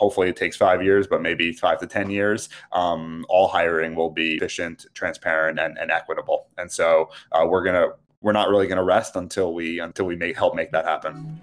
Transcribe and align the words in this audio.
hopefully 0.00 0.30
it 0.30 0.36
takes 0.36 0.56
five 0.56 0.82
years, 0.82 1.06
but 1.06 1.20
maybe 1.20 1.52
five 1.52 1.78
to 1.78 1.86
10 1.86 2.08
years, 2.08 2.48
um, 2.72 3.24
all 3.28 3.46
hiring 3.46 3.94
will 3.94 4.08
be 4.08 4.36
efficient, 4.36 4.86
transparent, 4.94 5.58
and, 5.60 5.76
and 5.76 5.90
equitable. 5.90 6.46
And 6.56 6.72
so 6.72 7.10
uh, 7.32 7.44
we're 7.46 7.62
going 7.62 7.74
to, 7.74 7.90
we're 8.22 8.32
not 8.32 8.48
really 8.48 8.66
going 8.66 8.78
to 8.78 8.82
rest 8.82 9.14
until 9.14 9.52
we, 9.52 9.78
until 9.78 10.06
we 10.06 10.32
help 10.32 10.54
make 10.54 10.72
that 10.72 10.86
happen. 10.86 11.38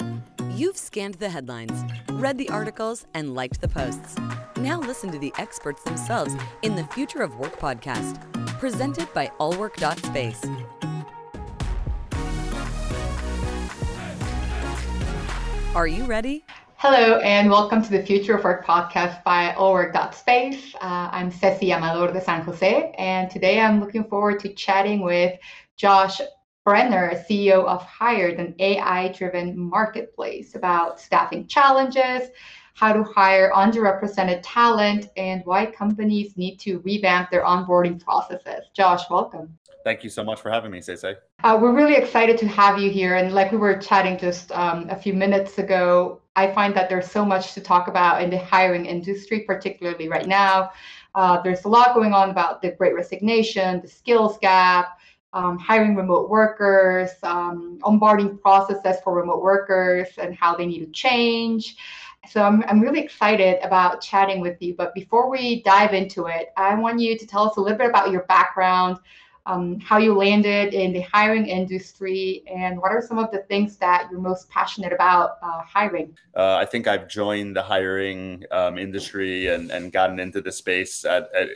You've 0.56 0.76
scanned 0.76 1.16
the 1.16 1.30
headlines, 1.30 1.84
read 2.14 2.40
the 2.40 2.50
articles, 2.50 3.06
and 3.14 3.36
liked 3.36 3.62
the 3.62 3.68
posts. 3.68 4.16
Now 4.58 4.80
listen 4.80 5.12
to 5.12 5.20
the 5.20 5.32
experts 5.38 5.84
themselves 5.84 6.34
in 6.64 6.76
the 6.76 6.84
Future 6.86 7.22
of 7.22 7.36
Work 7.36 7.60
podcast, 7.60 8.20
presented 8.58 9.14
by 9.14 9.28
allwork.space. 9.40 10.44
Are 15.76 15.88
you 15.88 16.06
ready? 16.06 16.44
Hello, 16.80 17.18
and 17.22 17.50
welcome 17.50 17.82
to 17.82 17.90
the 17.90 18.04
Future 18.04 18.36
of 18.36 18.44
Work 18.44 18.64
podcast 18.64 19.24
by 19.24 19.52
allwork.space. 19.56 20.76
Uh, 20.76 21.10
I'm 21.12 21.32
Ceci 21.32 21.72
Amador 21.72 22.14
de 22.14 22.22
San 22.22 22.44
Jose, 22.44 22.94
and 23.00 23.32
today 23.32 23.60
I'm 23.60 23.80
looking 23.80 24.04
forward 24.04 24.40
to 24.42 24.54
chatting 24.54 25.02
with 25.02 25.40
Josh 25.76 26.22
Brenner, 26.64 27.14
CEO 27.28 27.66
of 27.66 27.82
Hired, 27.82 28.40
an 28.40 28.54
AI 28.60 29.08
driven 29.08 29.58
marketplace, 29.58 30.54
about 30.54 31.00
staffing 31.00 31.48
challenges, 31.48 32.30
how 32.76 32.94
to 32.94 33.02
hire 33.02 33.52
underrepresented 33.56 34.42
talent, 34.44 35.08
and 35.18 35.42
why 35.46 35.66
companies 35.66 36.38
need 36.38 36.58
to 36.58 36.78
revamp 36.82 37.32
their 37.32 37.44
onboarding 37.44 38.00
processes. 38.00 38.66
Josh, 38.76 39.10
welcome. 39.10 39.58
Thank 39.84 40.04
you 40.04 40.10
so 40.10 40.24
much 40.24 40.42
for 40.42 40.52
having 40.52 40.70
me, 40.70 40.80
Cece. 40.80 41.16
Uh, 41.46 41.58
we're 41.62 41.74
really 41.74 41.96
excited 41.96 42.38
to 42.40 42.48
have 42.50 42.78
you 42.78 42.92
here. 42.92 43.16
And 43.16 43.34
like 43.34 43.54
we 43.54 43.58
were 43.58 43.78
chatting 43.78 44.18
just 44.18 44.52
um, 44.52 44.88
a 44.90 44.96
few 44.96 45.14
minutes 45.14 45.58
ago, 45.60 46.20
I 46.38 46.54
find 46.54 46.76
that 46.76 46.88
there's 46.88 47.10
so 47.10 47.26
much 47.26 47.56
to 47.56 47.62
talk 47.62 47.88
about 47.88 48.22
in 48.22 48.30
the 48.30 48.38
hiring 48.38 48.86
industry, 48.86 49.40
particularly 49.40 50.08
right 50.08 50.28
now. 50.28 50.72
Uh, 51.16 51.42
there's 51.42 51.66
a 51.66 51.68
lot 51.68 51.96
going 51.96 52.14
on 52.14 52.30
about 52.30 52.62
the 52.62 52.74
great 52.74 52.94
resignation, 52.94 53.82
the 53.82 53.88
skills 53.88 54.38
gap, 54.38 55.00
um, 55.34 55.58
hiring 55.58 55.96
remote 55.96 56.30
workers, 56.30 57.10
um, 57.24 57.80
onboarding 57.82 58.40
processes 58.40 59.02
for 59.04 59.16
remote 59.16 59.42
workers, 59.42 60.10
and 60.20 60.36
how 60.36 60.56
they 60.56 60.68
need 60.68 60.86
to 60.86 60.92
change. 60.92 61.76
So 62.30 62.44
I'm, 62.44 62.64
I'm 62.68 62.82
really 62.82 63.02
excited 63.02 63.58
about 63.64 64.02
chatting 64.02 64.40
with 64.40 64.62
you. 64.62 64.76
But 64.76 64.94
before 64.94 65.32
we 65.32 65.64
dive 65.64 65.96
into 65.96 66.28
it, 66.28 66.50
I 66.56 66.76
want 66.76 67.00
you 67.00 67.18
to 67.18 67.26
tell 67.26 67.50
us 67.50 67.58
a 67.58 67.62
little 67.62 67.80
bit 67.80 67.90
about 67.90 68.12
your 68.12 68.24
background, 68.24 68.98
um, 69.48 69.80
how 69.80 69.98
you 69.98 70.14
landed 70.14 70.74
in 70.74 70.92
the 70.92 71.02
hiring 71.02 71.48
industry, 71.48 72.44
and 72.54 72.78
what 72.78 72.92
are 72.92 73.02
some 73.02 73.18
of 73.18 73.32
the 73.32 73.40
things 73.50 73.78
that 73.78 74.10
you're 74.12 74.20
most 74.20 74.50
passionate 74.50 74.92
about 74.92 75.38
uh, 75.42 75.62
hiring? 75.62 76.16
Uh, 76.36 76.56
I 76.56 76.66
think 76.66 76.86
I've 76.86 77.08
joined 77.08 77.56
the 77.56 77.62
hiring 77.62 78.44
um, 78.52 78.78
industry 78.78 79.48
and, 79.48 79.72
and 79.72 79.92
gotten 79.94 80.20
into 80.20 80.42
the 80.42 80.52
space 80.52 81.06
at, 81.06 81.30
at, 81.34 81.48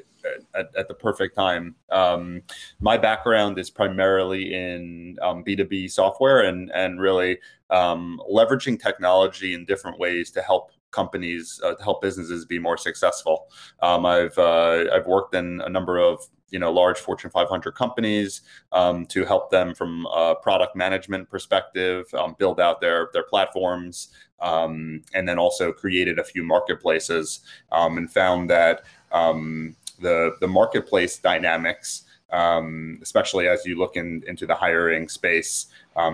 at, 0.56 0.76
at 0.76 0.88
the 0.88 0.94
perfect 0.94 1.36
time. 1.36 1.76
Um, 1.92 2.44
my 2.80 2.98
background 2.98 3.60
is 3.60 3.70
primarily 3.70 4.54
in 4.54 5.18
B2B 5.22 5.84
um, 5.84 5.90
software 5.90 6.46
and, 6.46 6.72
and 6.74 7.02
really 7.02 7.40
um, 7.72 8.22
leveraging 8.32 8.82
technology 8.82 9.54
in 9.54 9.66
different 9.66 10.00
ways 10.00 10.32
to 10.32 10.42
help 10.42 10.72
companies 10.92 11.60
uh, 11.64 11.74
to 11.74 11.84
help 11.84 12.02
businesses 12.02 12.46
be 12.46 12.60
more 12.60 12.78
successful. 12.78 13.48
Um, 13.82 14.06
I've 14.06 14.38
uh, 14.38 14.86
I've 14.94 15.08
worked 15.08 15.34
in 15.36 15.62
a 15.62 15.70
number 15.70 15.98
of 15.98 16.28
you 16.50 16.60
know 16.60 16.72
large 16.72 17.00
Fortune 17.00 17.32
500 17.32 17.72
companies 17.72 18.42
um, 18.72 19.06
to 19.08 19.26
help 19.26 19.50
them 19.50 19.74
from 19.74 20.06
a 20.08 20.36
product 20.36 20.76
management 20.76 21.30
perspective, 21.30 22.06
um, 22.14 22.36
build 22.38 22.60
out 22.60 22.82
their 22.82 23.10
their 23.14 23.24
platforms, 23.24 24.10
um, 24.42 25.02
and 25.14 25.28
then 25.28 25.40
also 25.40 25.72
created 25.72 26.20
a 26.20 26.24
few 26.24 26.44
marketplaces 26.44 27.40
um, 27.72 27.98
and 27.98 28.12
found 28.12 28.50
that 28.50 28.84
um, 29.12 29.76
the 30.00 30.36
the 30.40 30.48
marketplace 30.48 31.18
dynamics. 31.18 32.04
Um, 32.34 33.00
especially 33.02 33.50
as 33.50 33.66
you 33.66 33.78
look 33.78 33.98
in, 33.98 34.24
into 34.26 34.46
the 34.46 34.56
hiring 34.56 35.10
space, 35.10 35.66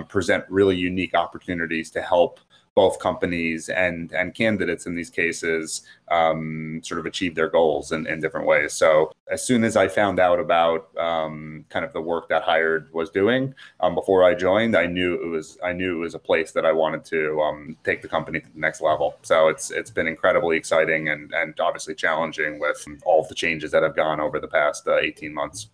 present 0.07 0.43
really 0.49 0.75
unique 0.75 1.13
opportunities 1.13 1.91
to 1.91 2.01
help 2.01 2.39
both 2.77 2.99
companies 2.99 3.69
and 3.69 4.11
and 4.11 4.35
candidates 4.35 4.85
in 4.85 4.93
these 4.93 5.09
cases 5.09 5.81
um, 6.09 6.79
sort 6.83 6.99
of 6.99 7.07
achieve 7.07 7.33
their 7.33 7.49
goals 7.49 7.91
in, 7.91 8.05
in 8.05 8.21
different 8.21 8.45
ways. 8.45 8.71
So 8.71 9.11
as 9.31 9.43
soon 9.43 9.63
as 9.63 9.75
I 9.75 9.87
found 9.87 10.19
out 10.19 10.39
about 10.39 10.95
um, 10.95 11.65
kind 11.69 11.83
of 11.83 11.91
the 11.91 12.01
work 12.01 12.29
that 12.29 12.43
Hired 12.43 12.93
was 12.93 13.09
doing 13.09 13.55
um, 13.79 13.95
before 13.95 14.23
I 14.23 14.35
joined, 14.35 14.77
I 14.77 14.85
knew 14.85 15.15
it 15.15 15.25
was 15.25 15.57
I 15.63 15.73
knew 15.73 15.97
it 15.97 16.01
was 16.07 16.13
a 16.13 16.19
place 16.19 16.51
that 16.51 16.67
I 16.67 16.71
wanted 16.71 17.03
to 17.05 17.41
um, 17.41 17.75
take 17.83 18.03
the 18.03 18.07
company 18.07 18.39
to 18.41 18.53
the 18.53 18.59
next 18.59 18.79
level. 18.79 19.15
So 19.23 19.47
it's 19.47 19.71
it's 19.71 19.89
been 19.89 20.07
incredibly 20.07 20.55
exciting 20.55 21.09
and 21.09 21.33
and 21.33 21.59
obviously 21.59 21.95
challenging 21.95 22.59
with 22.59 22.85
all 23.05 23.25
the 23.27 23.33
changes 23.43 23.71
that 23.71 23.81
have 23.81 23.95
gone 23.95 24.19
over 24.21 24.39
the 24.39 24.51
past 24.59 24.87
uh, 24.87 24.97
18 24.97 25.33
months. 25.33 25.69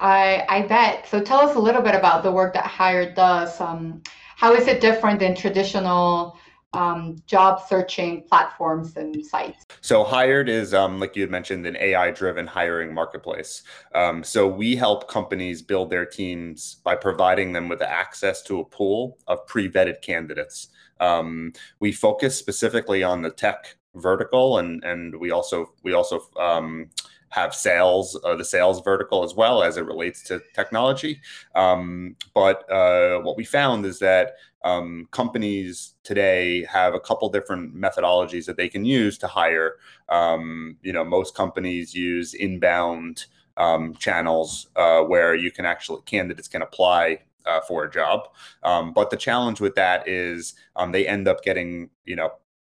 I 0.00 0.44
I 0.48 0.62
bet. 0.62 1.06
So 1.06 1.20
tell 1.20 1.38
us 1.48 1.54
a 1.54 1.60
little 1.60 1.82
bit 1.82 1.94
about 1.94 2.24
the 2.24 2.32
work 2.32 2.54
that 2.54 2.66
Hired 2.66 3.14
does. 3.14 3.60
Um, 3.60 4.02
how 4.40 4.54
is 4.54 4.66
it 4.68 4.80
different 4.80 5.20
than 5.20 5.34
traditional 5.34 6.39
um, 6.72 7.16
job 7.26 7.60
searching 7.66 8.22
platforms 8.28 8.96
and 8.96 9.24
sites? 9.24 9.66
So, 9.80 10.04
Hired 10.04 10.48
is, 10.48 10.72
um, 10.74 11.00
like 11.00 11.16
you 11.16 11.22
had 11.22 11.30
mentioned, 11.30 11.66
an 11.66 11.76
AI 11.76 12.10
driven 12.10 12.46
hiring 12.46 12.94
marketplace. 12.94 13.62
Um, 13.94 14.22
so, 14.22 14.46
we 14.46 14.76
help 14.76 15.08
companies 15.08 15.62
build 15.62 15.90
their 15.90 16.06
teams 16.06 16.76
by 16.84 16.96
providing 16.96 17.52
them 17.52 17.68
with 17.68 17.82
access 17.82 18.42
to 18.42 18.60
a 18.60 18.64
pool 18.64 19.18
of 19.26 19.46
pre 19.46 19.68
vetted 19.68 20.02
candidates. 20.02 20.68
Um, 21.00 21.52
we 21.80 21.92
focus 21.92 22.36
specifically 22.36 23.02
on 23.02 23.22
the 23.22 23.30
tech 23.30 23.76
vertical 23.96 24.58
and 24.58 24.84
and 24.84 25.18
we 25.18 25.32
also 25.32 25.72
we 25.82 25.94
also 25.94 26.28
um, 26.38 26.90
have 27.30 27.54
sales, 27.54 28.18
uh, 28.24 28.34
the 28.36 28.44
sales 28.44 28.82
vertical 28.82 29.22
as 29.22 29.34
well 29.34 29.62
as 29.62 29.76
it 29.76 29.86
relates 29.86 30.22
to 30.24 30.42
technology. 30.54 31.20
Um, 31.54 32.16
but 32.34 32.70
uh, 32.70 33.20
what 33.20 33.36
we 33.36 33.44
found 33.44 33.86
is 33.86 33.98
that 34.00 34.34
um, 34.62 35.08
companies 35.10 35.94
today 36.02 36.64
have 36.64 36.94
a 36.94 37.00
couple 37.00 37.28
different 37.28 37.74
methodologies 37.74 38.44
that 38.46 38.56
they 38.56 38.68
can 38.68 38.84
use 38.84 39.18
to 39.18 39.26
hire. 39.26 39.76
Um, 40.08 40.76
you 40.82 40.92
know, 40.92 41.04
most 41.04 41.34
companies 41.34 41.94
use 41.94 42.34
inbound 42.34 43.26
um, 43.56 43.94
channels 43.94 44.68
uh, 44.76 45.02
where 45.02 45.34
you 45.34 45.50
can 45.50 45.64
actually 45.64 46.02
candidates 46.06 46.48
can 46.48 46.62
apply 46.62 47.20
uh, 47.46 47.60
for 47.60 47.84
a 47.84 47.90
job. 47.90 48.28
Um, 48.62 48.92
but 48.92 49.10
the 49.10 49.16
challenge 49.16 49.60
with 49.60 49.74
that 49.74 50.08
is 50.08 50.54
um, 50.76 50.92
they 50.92 51.06
end 51.06 51.28
up 51.28 51.42
getting, 51.42 51.90
you 52.04 52.16
know, 52.16 52.32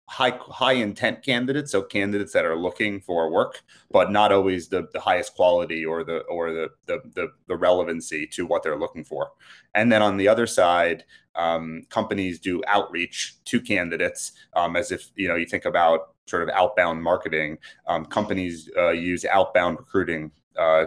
high 0.07 0.39
high 0.39 0.75
intent 0.75 1.23
candidates 1.23 1.73
so 1.73 1.83
candidates 1.83 2.33
that 2.33 2.45
are 2.45 2.57
looking 2.57 3.01
for 3.01 3.31
work 3.31 3.63
but 3.91 4.13
not 4.13 4.33
always 4.33 4.69
the, 4.69 4.87
the 4.93 5.01
highest 5.01 5.35
quality 5.35 5.85
or 5.85 6.05
the 6.05 6.19
or 6.25 6.53
the, 6.53 6.69
the, 6.87 7.01
the 7.15 7.29
the 7.47 7.57
relevancy 7.57 8.27
to 8.27 8.45
what 8.45 8.63
they're 8.63 8.79
looking 8.79 9.05
for. 9.05 9.31
And 9.75 9.91
then 9.91 10.03
on 10.03 10.17
the 10.17 10.29
other 10.29 10.47
side 10.47 11.05
um, 11.37 11.87
companies 11.89 12.39
do 12.39 12.63
outreach 12.67 13.37
to 13.47 13.61
candidates 13.61 14.33
um, 14.55 14.77
as 14.77 14.93
if 14.93 15.11
you 15.17 15.27
know 15.27 15.37
you 15.37 15.47
think 15.47 15.65
about 15.65 16.15
sort 16.27 16.43
of 16.43 16.49
outbound 16.51 17.03
marketing. 17.03 17.59
Um, 17.87 18.05
companies 18.07 18.71
uh, 18.77 18.91
use 18.91 19.25
outbound 19.25 19.79
recruiting 19.79 20.31
uh, 20.59 20.87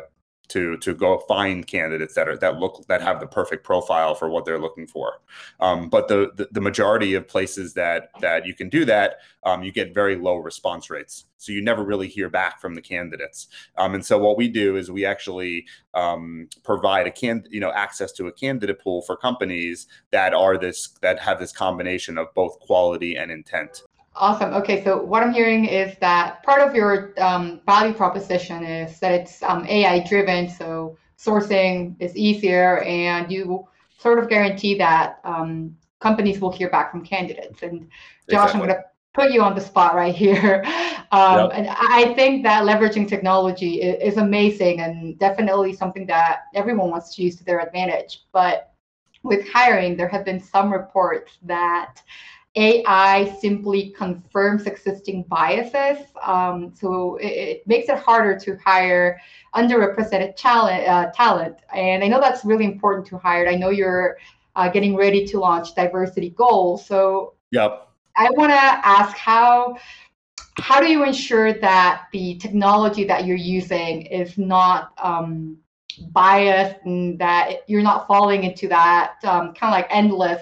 to 0.49 0.77
to 0.77 0.93
go 0.93 1.19
find 1.27 1.67
candidates 1.67 2.13
that 2.15 2.27
are 2.27 2.37
that 2.37 2.57
look 2.57 2.85
that 2.87 3.01
have 3.01 3.19
the 3.19 3.27
perfect 3.27 3.63
profile 3.63 4.15
for 4.15 4.29
what 4.29 4.45
they're 4.45 4.59
looking 4.59 4.87
for. 4.87 5.21
Um, 5.59 5.89
but 5.89 6.07
the, 6.07 6.31
the, 6.35 6.47
the 6.51 6.61
majority 6.61 7.13
of 7.13 7.27
places 7.27 7.73
that 7.73 8.09
that 8.21 8.45
you 8.45 8.53
can 8.53 8.69
do 8.69 8.85
that, 8.85 9.17
um, 9.43 9.63
you 9.63 9.71
get 9.71 9.93
very 9.93 10.15
low 10.15 10.35
response 10.37 10.89
rates. 10.89 11.25
So 11.37 11.51
you 11.51 11.61
never 11.61 11.83
really 11.83 12.07
hear 12.07 12.29
back 12.29 12.59
from 12.59 12.75
the 12.75 12.81
candidates. 12.81 13.47
Um, 13.77 13.93
and 13.93 14.05
so 14.05 14.17
what 14.17 14.37
we 14.37 14.47
do 14.47 14.75
is 14.75 14.89
we 14.89 15.05
actually 15.05 15.65
um, 15.93 16.49
provide 16.63 17.07
a 17.07 17.11
can 17.11 17.43
you 17.49 17.59
know 17.59 17.71
access 17.71 18.11
to 18.13 18.27
a 18.27 18.31
candidate 18.31 18.79
pool 18.79 19.01
for 19.01 19.17
companies 19.17 19.87
that 20.11 20.33
are 20.33 20.57
this 20.57 20.89
that 21.01 21.19
have 21.19 21.39
this 21.39 21.51
combination 21.51 22.17
of 22.17 22.33
both 22.33 22.59
quality 22.59 23.15
and 23.15 23.31
intent. 23.31 23.83
Awesome. 24.19 24.53
Okay, 24.55 24.83
so 24.83 25.01
what 25.01 25.21
I'm 25.21 25.31
hearing 25.31 25.65
is 25.65 25.95
that 25.99 26.41
part 26.41 26.67
of 26.67 26.73
your 26.73 27.13
um, 27.19 27.61
value 27.67 27.93
proposition 27.93 28.63
is 28.63 28.99
that 28.99 29.11
it's 29.11 29.43
um, 29.43 29.65
AI 29.67 29.99
driven, 30.07 30.49
so 30.49 30.97
sourcing 31.19 31.95
is 31.99 32.15
easier, 32.17 32.79
and 32.79 33.31
you 33.31 33.67
sort 33.99 34.17
of 34.17 34.27
guarantee 34.27 34.75
that 34.79 35.19
um, 35.23 35.75
companies 35.99 36.39
will 36.39 36.51
hear 36.51 36.69
back 36.69 36.91
from 36.91 37.05
candidates. 37.05 37.61
And 37.61 37.81
Josh, 38.29 38.49
exactly. 38.49 38.59
I'm 38.61 38.67
going 38.67 38.77
to 38.77 38.83
put 39.13 39.31
you 39.31 39.43
on 39.43 39.53
the 39.53 39.61
spot 39.61 39.95
right 39.95 40.15
here. 40.15 40.63
Um, 41.09 41.39
yep. 41.39 41.51
And 41.53 41.67
I 41.69 42.13
think 42.15 42.43
that 42.43 42.63
leveraging 42.63 43.07
technology 43.07 43.81
is, 43.81 44.11
is 44.11 44.17
amazing 44.17 44.81
and 44.81 45.17
definitely 45.17 45.71
something 45.71 46.05
that 46.07 46.41
everyone 46.53 46.89
wants 46.89 47.15
to 47.15 47.23
use 47.23 47.37
to 47.37 47.45
their 47.45 47.61
advantage. 47.61 48.25
But 48.33 48.73
with 49.23 49.47
hiring, 49.47 49.95
there 49.95 50.09
have 50.09 50.25
been 50.25 50.41
some 50.41 50.69
reports 50.69 51.37
that 51.43 52.01
AI 52.57 53.37
simply 53.39 53.91
confirms 53.91 54.65
existing 54.65 55.23
biases. 55.29 56.07
Um, 56.23 56.73
so 56.75 57.17
it, 57.17 57.27
it, 57.27 57.67
makes 57.67 57.87
it 57.87 57.99
harder 57.99 58.37
to 58.39 58.57
hire 58.57 59.19
underrepresented 59.55 60.35
talent, 60.35 60.87
uh, 60.87 61.11
talent. 61.11 61.57
And 61.73 62.03
I 62.03 62.07
know 62.07 62.19
that's 62.19 62.43
really 62.43 62.65
important 62.65 63.05
to 63.07 63.17
hire. 63.17 63.47
I 63.47 63.55
know 63.55 63.69
you're 63.69 64.17
uh, 64.55 64.69
getting 64.69 64.95
ready 64.95 65.25
to 65.27 65.39
launch 65.39 65.75
diversity 65.75 66.31
goals. 66.31 66.85
So 66.85 67.35
yep. 67.51 67.89
I 68.17 68.27
want 68.31 68.51
to 68.51 68.55
ask 68.57 69.15
how 69.15 69.77
how 70.59 70.79
do 70.79 70.87
you 70.87 71.03
ensure 71.03 71.53
that 71.53 72.07
the 72.11 72.35
technology 72.39 73.03
that 73.03 73.27
you're 73.27 73.37
using 73.37 74.01
is 74.07 74.39
not 74.39 74.91
um, 74.97 75.57
biased 76.11 76.83
and 76.83 77.19
that 77.19 77.57
you're 77.67 77.83
not 77.83 78.07
falling 78.07 78.43
into 78.43 78.67
that 78.67 79.13
um, 79.23 79.53
kind 79.53 79.71
of 79.71 79.71
like 79.71 79.87
endless 79.91 80.41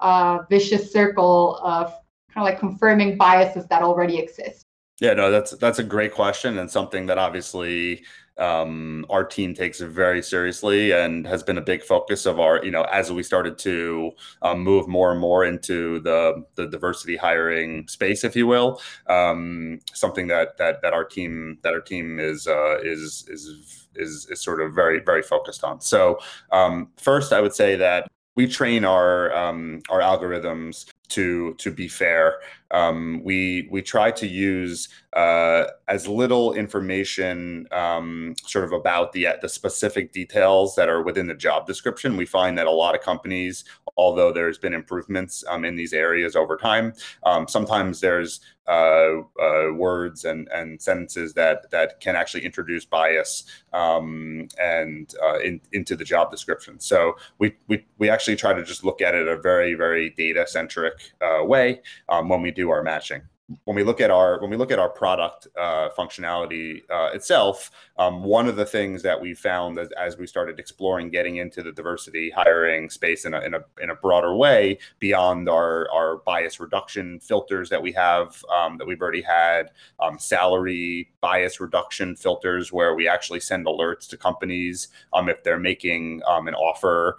uh, 0.00 0.38
vicious 0.50 0.92
circle 0.92 1.56
of 1.62 1.88
kind 2.32 2.46
of 2.46 2.52
like 2.52 2.58
confirming 2.58 3.16
biases 3.16 3.66
that 3.68 3.82
already 3.82 4.18
exist? 4.18 4.62
Yeah, 5.00 5.12
no, 5.12 5.30
that's 5.30 5.52
that's 5.52 5.78
a 5.78 5.84
great 5.84 6.14
question 6.14 6.58
and 6.58 6.70
something 6.70 7.06
that 7.06 7.18
obviously 7.18 8.02
um, 8.38 9.06
our 9.08 9.24
team 9.24 9.54
takes 9.54 9.80
very 9.80 10.22
seriously 10.22 10.92
and 10.92 11.26
has 11.26 11.42
been 11.42 11.58
a 11.58 11.62
big 11.62 11.82
focus 11.82 12.26
of 12.26 12.38
our, 12.38 12.62
you 12.64 12.70
know, 12.70 12.82
as 12.84 13.10
we 13.10 13.22
started 13.22 13.58
to 13.58 14.12
um, 14.42 14.60
move 14.60 14.88
more 14.88 15.10
and 15.10 15.20
more 15.20 15.44
into 15.44 16.00
the 16.00 16.44
the 16.54 16.66
diversity 16.66 17.16
hiring 17.16 17.86
space, 17.88 18.24
if 18.24 18.36
you 18.36 18.46
will. 18.46 18.80
Um, 19.06 19.80
something 19.92 20.26
that 20.28 20.58
that 20.58 20.82
that 20.82 20.92
our 20.92 21.04
team 21.04 21.58
that 21.62 21.72
our 21.72 21.80
team 21.80 22.18
is 22.18 22.46
uh, 22.46 22.78
is 22.82 23.26
is 23.28 23.86
is 23.94 24.26
is 24.30 24.42
sort 24.42 24.60
of 24.60 24.74
very 24.74 25.00
very 25.00 25.22
focused 25.22 25.64
on. 25.64 25.80
So 25.80 26.18
um, 26.52 26.90
first, 26.96 27.32
I 27.32 27.40
would 27.40 27.54
say 27.54 27.76
that 27.76 28.08
we 28.36 28.46
train 28.46 28.84
our 28.84 29.34
um, 29.34 29.82
our 29.88 30.00
algorithms 30.00 30.86
to 31.08 31.54
to 31.54 31.70
be 31.70 31.88
fair. 31.88 32.38
Um, 32.70 33.22
we 33.24 33.68
we 33.70 33.82
try 33.82 34.10
to 34.10 34.26
use 34.26 34.88
uh, 35.12 35.64
as 35.88 36.06
little 36.08 36.52
information 36.52 37.66
um, 37.72 38.34
sort 38.44 38.64
of 38.64 38.72
about 38.72 39.12
the 39.12 39.28
the 39.40 39.48
specific 39.48 40.12
details 40.12 40.74
that 40.76 40.88
are 40.88 41.02
within 41.02 41.26
the 41.26 41.34
job 41.34 41.66
description. 41.66 42.16
We 42.16 42.26
find 42.26 42.58
that 42.58 42.66
a 42.66 42.70
lot 42.70 42.94
of 42.94 43.00
companies, 43.00 43.64
although 43.96 44.32
there's 44.32 44.58
been 44.58 44.74
improvements 44.74 45.44
um, 45.48 45.64
in 45.64 45.76
these 45.76 45.92
areas 45.92 46.36
over 46.36 46.56
time, 46.56 46.92
um, 47.24 47.48
sometimes 47.48 48.00
there's 48.00 48.40
uh, 48.68 49.20
uh, 49.40 49.72
words 49.72 50.24
and, 50.24 50.48
and 50.48 50.82
sentences 50.82 51.34
that 51.34 51.70
that 51.70 52.00
can 52.00 52.16
actually 52.16 52.44
introduce 52.44 52.84
bias 52.84 53.44
um, 53.72 54.48
and 54.60 55.14
uh, 55.22 55.38
in, 55.38 55.60
into 55.72 55.94
the 55.94 56.04
job 56.04 56.32
description. 56.32 56.80
So 56.80 57.14
we, 57.38 57.54
we 57.68 57.86
we 57.98 58.10
actually 58.10 58.34
try 58.36 58.52
to 58.54 58.64
just 58.64 58.84
look 58.84 59.00
at 59.00 59.14
it 59.14 59.28
a 59.28 59.36
very 59.36 59.74
very 59.74 60.10
data 60.10 60.46
centric 60.48 61.12
uh, 61.20 61.44
way 61.44 61.80
um, 62.08 62.28
when 62.28 62.42
we 62.42 62.50
do 62.56 62.70
our 62.70 62.82
matching. 62.82 63.22
When 63.62 63.76
we 63.76 63.84
look 63.84 64.00
at 64.00 64.10
our 64.10 64.40
when 64.40 64.50
we 64.50 64.56
look 64.56 64.72
at 64.72 64.80
our 64.80 64.88
product 64.88 65.46
uh, 65.56 65.90
functionality 65.96 66.82
uh, 66.90 67.10
itself, 67.14 67.70
um, 67.96 68.24
one 68.24 68.48
of 68.48 68.56
the 68.56 68.66
things 68.66 69.02
that 69.02 69.20
we 69.20 69.34
found 69.34 69.78
as, 69.78 69.88
as, 69.92 70.18
we 70.18 70.26
started 70.26 70.58
exploring 70.58 71.10
getting 71.10 71.36
into 71.36 71.62
the 71.62 71.70
diversity 71.70 72.28
hiring 72.28 72.90
space 72.90 73.24
in 73.24 73.34
a, 73.34 73.40
in 73.42 73.54
a, 73.54 73.60
in 73.80 73.90
a 73.90 73.94
broader 73.94 74.34
way 74.34 74.78
beyond 74.98 75.48
our, 75.48 75.88
our 75.92 76.16
bias 76.26 76.58
reduction 76.58 77.20
filters 77.20 77.70
that 77.70 77.80
we 77.80 77.92
have 77.92 78.42
um, 78.52 78.78
that 78.78 78.86
we've 78.86 79.00
already 79.00 79.22
had, 79.22 79.70
um, 80.00 80.18
salary 80.18 81.08
bias 81.20 81.60
reduction 81.60 82.16
filters 82.16 82.72
where 82.72 82.96
we 82.96 83.06
actually 83.06 83.38
send 83.38 83.64
alerts 83.66 84.08
to 84.08 84.16
companies 84.16 84.88
um, 85.12 85.28
if 85.28 85.44
they're 85.44 85.60
making 85.60 86.20
um, 86.26 86.48
an 86.48 86.54
offer 86.54 87.16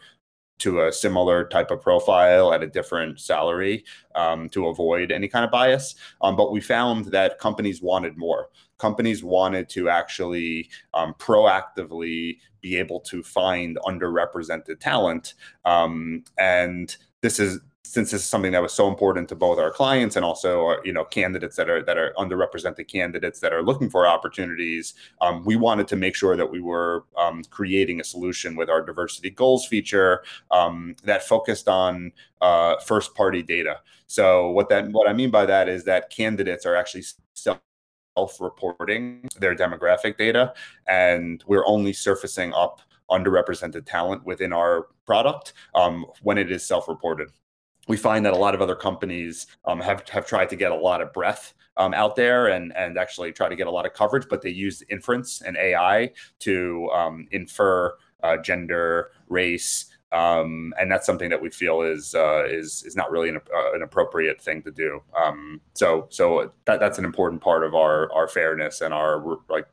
to 0.60 0.86
a 0.86 0.92
similar 0.92 1.48
type 1.48 1.72
of 1.72 1.82
profile 1.82 2.54
at 2.54 2.64
a 2.64 2.68
different 2.68 3.20
salary 3.20 3.86
um, 4.16 4.50
to 4.50 4.68
avoid 4.68 5.12
any 5.12 5.28
kind 5.28 5.46
of 5.46 5.52
bias. 5.52 5.96
Um, 6.22 6.36
but 6.36 6.52
we 6.52 6.62
found 6.62 7.06
that 7.06 7.40
companies 7.40 7.82
wanted 7.82 8.18
more. 8.18 8.50
Companies 8.78 9.24
wanted 9.24 9.70
to 9.70 9.90
actually 9.90 10.70
um, 10.94 11.14
proactively 11.16 12.38
be 12.62 12.78
able 12.78 13.00
to 13.02 13.24
find 13.24 13.78
underrepresented 13.86 14.80
talent. 14.80 15.34
Um, 15.66 16.24
and 16.38 16.96
this 17.22 17.40
is 17.40 17.60
since 17.88 18.12
this 18.12 18.22
is 18.22 18.28
something 18.28 18.52
that 18.52 18.62
was 18.62 18.74
so 18.74 18.88
important 18.88 19.30
to 19.30 19.36
both 19.36 19.58
our 19.58 19.72
clients 19.72 20.16
and 20.16 20.26
also 20.26 20.66
our, 20.66 20.82
you 20.84 20.92
know 20.92 21.06
candidates 21.06 21.56
that 21.56 21.70
are 21.70 21.82
that 21.84 21.98
are 21.98 22.14
underrepresented 22.18 22.88
candidates 22.88 23.40
that 23.40 23.54
are 23.54 23.64
looking 23.64 23.90
for 23.90 24.06
opportunities 24.06 24.94
um, 25.22 25.44
we 25.46 25.56
wanted 25.56 25.88
to 25.88 25.96
make 25.96 26.16
sure 26.16 26.36
that 26.36 26.50
we 26.50 26.60
were 26.60 27.06
um, 27.18 27.44
creating 27.50 28.00
a 28.00 28.04
solution 28.04 28.56
with 28.56 28.70
our 28.70 28.86
diversity 28.86 29.30
goals 29.30 29.66
feature 29.66 30.24
um, 30.52 30.96
that 31.04 31.24
focused 31.24 31.68
on 31.68 32.12
uh, 32.42 32.76
first 32.86 33.16
party 33.16 33.42
data. 33.42 33.80
So 34.08 34.52
what 34.52 34.70
that 34.70 34.90
what 34.92 35.08
i 35.08 35.14
mean 35.14 35.32
by 35.32 35.46
that 35.46 35.70
is 35.70 35.84
that 35.86 36.10
candidates 36.10 36.66
are 36.66 36.76
actually 36.76 37.04
self 37.34 37.60
reporting 38.40 39.28
their 39.40 39.56
demographic 39.56 40.18
data 40.18 40.54
and 40.88 41.44
we're 41.48 41.66
only 41.68 41.94
surfacing 41.94 42.54
up 42.54 42.82
underrepresented 43.10 43.86
talent 43.86 44.26
within 44.26 44.52
our 44.52 44.88
product 45.06 45.54
um, 45.76 46.06
when 46.24 46.38
it 46.38 46.52
is 46.52 46.66
self-reported 46.66 47.30
we 47.88 47.98
find 47.98 48.26
that 48.26 48.34
a 48.34 48.38
lot 48.38 48.54
of 48.54 48.62
other 48.62 48.76
companies 48.76 49.48
um, 49.66 49.80
have 49.80 50.08
have 50.10 50.26
tried 50.28 50.50
to 50.50 50.56
get 50.56 50.72
a 50.72 50.76
lot 50.76 51.02
of 51.02 51.14
breath 51.14 51.54
um, 51.78 51.94
out 51.94 52.16
there 52.16 52.48
and 52.48 52.76
and 52.76 52.98
actually 52.98 53.32
try 53.32 53.50
to 53.50 53.56
get 53.56 53.68
a 53.68 53.72
lot 53.72 53.86
of 53.86 53.94
coverage, 53.94 54.28
but 54.30 54.42
they 54.42 54.50
use 54.50 54.84
inference 54.90 55.42
and 55.42 55.58
AI 55.58 56.12
to 56.40 56.90
um, 56.94 57.28
infer 57.32 57.96
uh, 58.24 58.38
gender, 58.38 59.12
race, 59.30 59.86
um, 60.12 60.74
and 60.80 60.92
that's 60.92 61.06
something 61.06 61.30
that 61.30 61.42
we 61.42 61.50
feel 61.50 61.82
is 61.82 62.16
uh, 62.16 62.46
is 62.46 62.84
is 62.86 62.96
not 62.96 63.12
really 63.12 63.30
an, 63.30 63.38
uh, 63.38 63.74
an 63.74 63.82
appropriate 63.82 64.42
thing 64.42 64.62
to 64.64 64.72
do. 64.72 65.02
Um, 65.16 65.62
so 65.74 66.08
so 66.10 66.52
that, 66.66 66.80
that's 66.80 66.98
an 66.98 67.06
important 67.06 67.42
part 67.42 67.64
of 67.64 67.76
our 67.76 68.12
our 68.14 68.28
fairness 68.28 68.82
and 68.82 68.94
our 68.94 69.24
like 69.50 69.68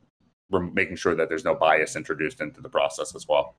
we're 0.50 0.60
making 0.60 0.96
sure 0.96 1.14
that 1.14 1.28
there's 1.28 1.44
no 1.44 1.54
bias 1.54 1.96
introduced 1.96 2.40
into 2.40 2.60
the 2.60 2.68
process 2.68 3.14
as 3.14 3.26
well. 3.28 3.56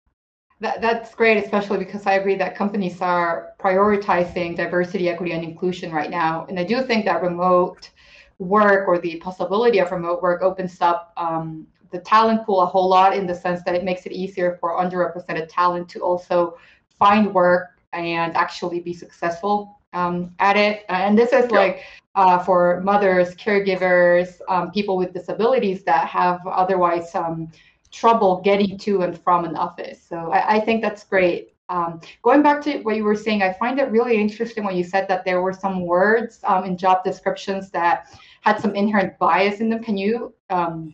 That, 0.61 0.81
that's 0.81 1.13
great, 1.13 1.43
especially 1.43 1.79
because 1.79 2.05
I 2.05 2.13
agree 2.13 2.35
that 2.35 2.55
companies 2.55 3.01
are 3.01 3.53
prioritizing 3.59 4.55
diversity, 4.55 5.09
equity, 5.09 5.33
and 5.33 5.43
inclusion 5.43 5.91
right 5.91 6.09
now. 6.09 6.45
And 6.47 6.57
I 6.57 6.63
do 6.63 6.81
think 6.81 7.03
that 7.05 7.21
remote 7.21 7.91
work 8.39 8.87
or 8.87 8.97
the 8.97 9.17
possibility 9.17 9.79
of 9.79 9.91
remote 9.91 10.21
work 10.21 10.41
opens 10.41 10.79
up 10.81 11.11
um, 11.17 11.67
the 11.91 11.99
talent 11.99 12.45
pool 12.45 12.61
a 12.61 12.65
whole 12.65 12.87
lot 12.87 13.15
in 13.15 13.27
the 13.27 13.35
sense 13.35 13.63
that 13.63 13.75
it 13.75 13.83
makes 13.83 14.05
it 14.05 14.11
easier 14.11 14.57
for 14.59 14.79
underrepresented 14.81 15.47
talent 15.49 15.89
to 15.89 15.99
also 15.99 16.57
find 16.97 17.33
work 17.33 17.79
and 17.93 18.35
actually 18.35 18.79
be 18.79 18.93
successful 18.93 19.79
um, 19.93 20.33
at 20.39 20.57
it. 20.57 20.85
And 20.89 21.17
this 21.17 21.31
is 21.33 21.47
yeah. 21.51 21.57
like 21.57 21.83
uh, 22.15 22.39
for 22.39 22.81
mothers, 22.81 23.35
caregivers, 23.35 24.39
um, 24.49 24.71
people 24.71 24.97
with 24.97 25.13
disabilities 25.13 25.83
that 25.83 26.07
have 26.07 26.39
otherwise 26.47 27.13
um, 27.15 27.51
trouble 27.95 28.41
getting 28.41 28.77
to 28.79 29.01
and 29.01 29.19
from 29.23 29.45
an 29.45 29.55
office. 29.55 30.05
So 30.07 30.31
I, 30.31 30.57
I 30.57 30.59
think 30.59 30.81
that's 30.81 31.03
great. 31.03 31.53
Um, 31.69 31.99
going 32.21 32.43
back 32.43 32.61
to 32.63 32.79
what 32.83 32.95
you 32.95 33.03
were 33.03 33.15
saying, 33.15 33.41
I 33.41 33.53
find 33.53 33.79
it 33.79 33.89
really 33.89 34.19
interesting 34.19 34.63
when 34.65 34.75
you 34.75 34.83
said 34.83 35.07
that 35.07 35.25
there 35.25 35.41
were 35.41 35.53
some 35.53 35.81
words 35.81 36.39
um, 36.43 36.65
in 36.65 36.77
job 36.77 37.03
descriptions 37.03 37.71
that 37.71 38.07
had 38.41 38.59
some 38.59 38.75
inherent 38.75 39.17
bias 39.17 39.61
in 39.61 39.69
them. 39.69 39.81
Can 39.83 39.97
you 39.97 40.33
um, 40.49 40.93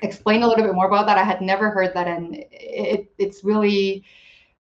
explain 0.00 0.42
a 0.42 0.48
little 0.48 0.64
bit 0.64 0.74
more 0.74 0.86
about 0.86 1.06
that? 1.06 1.18
I 1.18 1.24
had 1.24 1.42
never 1.42 1.68
heard 1.68 1.92
that, 1.94 2.06
and 2.06 2.36
it, 2.50 3.12
it's 3.18 3.44
really 3.44 4.04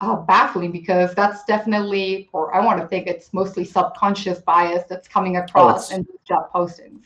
uh, 0.02 0.18
baffling 0.18 0.72
because 0.72 1.16
that's 1.16 1.44
definitely, 1.46 2.30
or 2.32 2.54
I 2.54 2.64
want 2.64 2.80
to 2.82 2.88
think 2.88 3.08
it's 3.08 3.34
mostly 3.34 3.66
subconscious 3.66 4.40
bias 4.42 4.84
that's 4.88 5.08
coming 5.08 5.38
oh, 5.38 5.42
across 5.42 5.92
oh, 5.92 5.96
in 5.96 6.08
job 6.28 6.52
postings. 6.54 7.06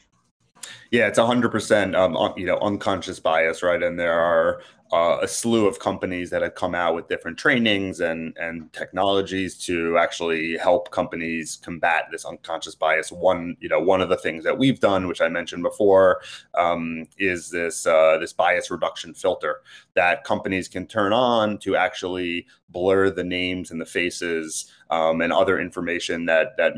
Yeah, 0.94 1.08
it's 1.08 1.18
hundred 1.18 1.50
percent, 1.50 1.96
um, 1.96 2.16
you 2.38 2.46
know, 2.46 2.60
unconscious 2.60 3.20
bias, 3.20 3.64
right? 3.64 3.82
And 3.82 4.00
there 4.00 4.14
are 4.14 4.62
uh, 4.92 5.18
a 5.24 5.28
slew 5.28 5.66
of 5.66 5.80
companies 5.80 6.30
that 6.30 6.44
have 6.44 6.54
come 6.54 6.76
out 6.76 6.94
with 6.94 7.08
different 7.08 7.40
trainings 7.40 8.00
and 8.00 8.38
and 8.38 8.72
technologies 8.74 9.58
to 9.66 9.98
actually 9.98 10.56
help 10.56 10.92
companies 10.92 11.58
combat 11.64 12.10
this 12.12 12.26
unconscious 12.26 12.76
bias. 12.76 13.12
One, 13.12 13.58
you 13.60 13.70
know, 13.70 13.80
one 13.80 14.02
of 14.02 14.10
the 14.10 14.18
things 14.18 14.44
that 14.44 14.60
we've 14.60 14.80
done, 14.80 15.08
which 15.08 15.20
I 15.20 15.30
mentioned 15.30 15.64
before, 15.64 16.22
um, 16.54 17.08
is 17.18 17.50
this 17.50 17.88
uh, 17.88 18.20
this 18.20 18.32
bias 18.32 18.70
reduction 18.70 19.16
filter 19.16 19.62
that 19.96 20.24
companies 20.24 20.68
can 20.68 20.86
turn 20.86 21.12
on 21.12 21.58
to 21.60 21.76
actually 21.76 22.46
blur 22.70 23.10
the 23.10 23.24
names 23.24 23.72
and 23.72 23.82
the 23.82 23.86
faces 23.88 24.72
um, 24.92 25.22
and 25.22 25.34
other 25.34 25.60
information 25.60 26.26
that 26.28 26.56
that 26.58 26.76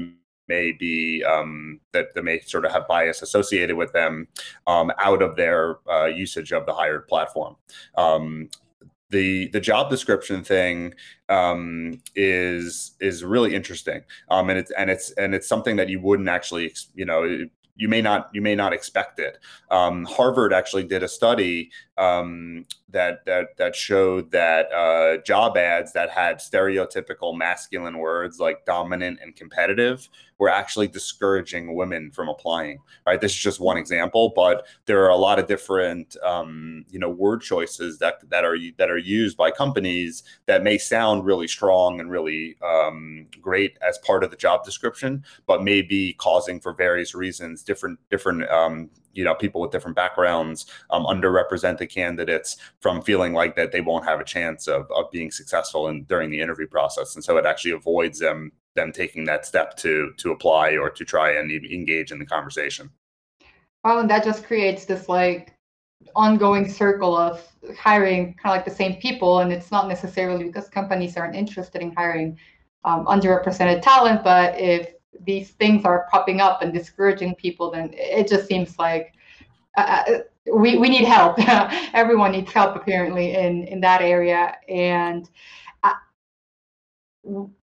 may 0.48 0.72
be 0.72 1.24
um, 1.24 1.80
that, 1.92 2.14
that 2.14 2.24
may 2.24 2.40
sort 2.42 2.66
of 2.66 2.72
have 2.72 2.88
bias 2.88 3.22
associated 3.22 3.76
with 3.76 3.92
them 3.94 4.28
um, 4.68 4.92
out 5.00 5.22
of 5.22 5.36
their 5.36 5.78
uh, 5.90 6.06
usage 6.06 6.52
of 6.52 6.66
the 6.66 6.74
hired 6.74 7.08
platform. 7.08 7.56
Um, 7.98 8.50
the 9.10 9.50
the 9.50 9.60
job 9.60 9.90
description 9.90 10.44
thing 10.44 10.94
um, 11.30 12.02
is 12.16 12.96
is 13.00 13.24
really 13.24 13.56
interesting, 13.56 14.02
um, 14.30 14.50
and 14.50 14.58
it's 14.60 14.72
and 14.72 14.90
it's 14.90 15.12
and 15.12 15.36
it's 15.36 15.48
something 15.48 15.76
that 15.76 15.90
you 15.90 16.00
wouldn't 16.00 16.28
actually 16.28 16.74
you 16.96 17.06
know 17.06 17.46
you 17.76 17.88
may 17.88 18.02
not 18.02 18.30
you 18.34 18.42
may 18.42 18.56
not 18.56 18.74
expect 18.74 19.20
it. 19.20 19.38
Um, 19.70 20.06
Harvard 20.06 20.54
actually 20.54 20.84
did 20.84 21.04
a 21.04 21.08
study 21.08 21.72
um, 21.98 22.66
that 22.90 23.26
that 23.26 23.58
that 23.58 23.76
showed 23.76 24.32
that 24.32 24.72
uh, 24.72 25.18
job 25.24 25.58
ads 25.58 25.94
that 25.94 26.10
had 26.10 26.38
stereotypical 26.38 27.38
masculine 27.38 27.98
words 27.98 28.40
like 28.40 28.66
dominant 28.66 29.20
and 29.22 29.36
competitive 29.36 30.10
we're 30.38 30.50
actually 30.50 30.88
discouraging 30.88 31.76
women 31.76 32.12
from 32.12 32.28
applying. 32.28 32.80
Right. 33.06 33.20
This 33.20 33.32
is 33.32 33.38
just 33.38 33.60
one 33.60 33.78
example, 33.78 34.34
but 34.36 34.66
there 34.86 35.04
are 35.04 35.10
a 35.10 35.16
lot 35.16 35.40
of 35.40 35.48
different 35.48 36.18
um, 36.24 36.86
you 36.90 37.00
know 37.00 37.10
word 37.10 37.42
choices 37.42 38.00
that 38.00 38.30
that 38.30 38.44
are 38.44 38.58
that 38.78 38.90
are 38.90 38.98
used 38.98 39.38
by 39.38 39.52
companies 39.52 40.24
that 40.46 40.64
may 40.64 40.78
sound 40.78 41.26
really 41.26 41.48
strong 41.48 42.00
and 42.00 42.12
really 42.12 42.58
um, 42.64 43.28
great 43.42 43.78
as 43.82 43.98
part 44.00 44.24
of 44.24 44.32
the 44.32 44.38
job 44.38 44.64
description, 44.64 45.24
but 45.46 45.64
may 45.64 45.82
be 45.82 46.14
causing 46.14 46.60
for 46.60 46.74
various 46.74 47.16
reasons 47.16 47.64
different 47.64 48.00
different 48.10 48.50
um, 48.50 48.90
you 49.16 49.24
know 49.24 49.34
people 49.34 49.62
with 49.62 49.72
different 49.72 49.96
backgrounds 49.96 50.68
um, 50.92 51.06
underrepresented 51.06 51.90
candidates 51.90 52.58
from 52.82 53.02
feeling 53.02 53.34
like 53.34 53.56
that 53.56 53.72
they 53.72 53.82
won't 53.82 54.06
have 54.06 54.20
a 54.20 54.24
chance 54.24 54.68
of, 54.68 54.90
of 54.92 55.10
being 55.12 55.32
successful 55.32 55.88
in 55.88 56.04
during 56.04 56.30
the 56.30 56.40
interview 56.40 56.68
process. 56.68 57.16
And 57.16 57.24
so 57.24 57.38
it 57.38 57.46
actually 57.46 57.72
avoids 57.72 58.20
them 58.20 58.52
them 58.76 58.92
taking 58.92 59.24
that 59.26 59.46
step 59.46 59.76
to 59.78 60.12
to 60.18 60.32
apply 60.32 60.78
or 60.78 60.90
to 60.90 61.06
try 61.06 61.32
and 61.32 61.52
engage 61.52 62.12
in 62.12 62.20
the 62.20 62.26
conversation. 62.26 62.92
Oh, 63.84 64.00
and 64.00 64.10
that 64.10 64.24
just 64.24 64.46
creates 64.46 64.86
this 64.86 65.08
like 65.08 65.56
ongoing 66.16 66.68
circle 66.68 67.16
of 67.16 67.42
hiring 67.78 68.36
kind 68.36 68.54
of 68.54 68.58
like 68.58 68.66
the 68.66 68.72
same 68.72 68.96
people 69.00 69.40
and 69.40 69.52
it's 69.52 69.72
not 69.72 69.88
necessarily 69.88 70.44
because 70.44 70.68
companies 70.70 71.18
aren't 71.18 71.36
interested 71.36 71.82
in 71.82 71.92
hiring 71.94 72.38
um, 72.84 73.06
underrepresented 73.06 73.82
talent 73.82 74.24
but 74.24 74.60
if 74.60 74.95
these 75.26 75.52
things 75.52 75.86
are 75.86 76.08
popping 76.12 76.42
up 76.42 76.62
and 76.62 76.74
discouraging 76.74 77.36
people, 77.36 77.72
then 77.72 77.92
it 77.94 78.28
just 78.28 78.48
seems 78.48 78.78
like 78.78 79.14
uh, 79.78 80.04
uh 80.08 80.18
we, 80.54 80.78
we 80.78 80.90
need 80.90 81.06
help. 81.06 81.38
Everyone 81.94 82.32
needs 82.32 82.52
help 82.52 82.76
apparently 82.76 83.36
in, 83.36 83.64
in 83.64 83.82
that 83.82 84.02
area. 84.02 84.56
And 84.70 85.28
uh, 85.84 85.94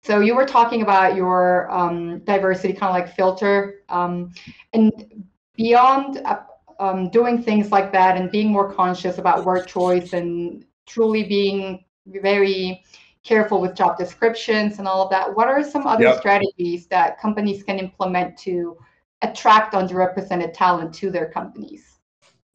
so 0.02 0.20
you 0.20 0.34
were 0.34 0.46
talking 0.46 0.82
about 0.82 1.14
your 1.14 1.70
um, 1.70 2.20
diversity 2.20 2.72
kind 2.72 2.90
of 2.90 2.94
like 2.94 3.14
filter 3.14 3.82
um, 3.88 4.32
and 4.72 5.24
beyond 5.56 6.22
uh, 6.24 6.40
um, 6.78 7.10
doing 7.10 7.42
things 7.42 7.70
like 7.70 7.92
that 7.92 8.16
and 8.16 8.30
being 8.30 8.50
more 8.50 8.72
conscious 8.72 9.18
about 9.18 9.44
word 9.44 9.66
choice 9.66 10.14
and 10.14 10.64
truly 10.86 11.24
being 11.24 11.84
very 12.06 12.82
careful 13.24 13.60
with 13.60 13.74
job 13.74 13.98
descriptions 13.98 14.78
and 14.78 14.88
all 14.88 15.02
of 15.02 15.10
that. 15.10 15.34
What 15.34 15.48
are 15.48 15.62
some 15.62 15.86
other 15.86 16.04
yep. 16.04 16.18
strategies 16.18 16.86
that 16.86 17.20
companies 17.20 17.62
can 17.62 17.78
implement 17.78 18.38
to 18.38 18.76
attract 19.22 19.74
underrepresented 19.74 20.52
talent 20.54 20.94
to 20.94 21.10
their 21.10 21.30
companies? 21.30 21.89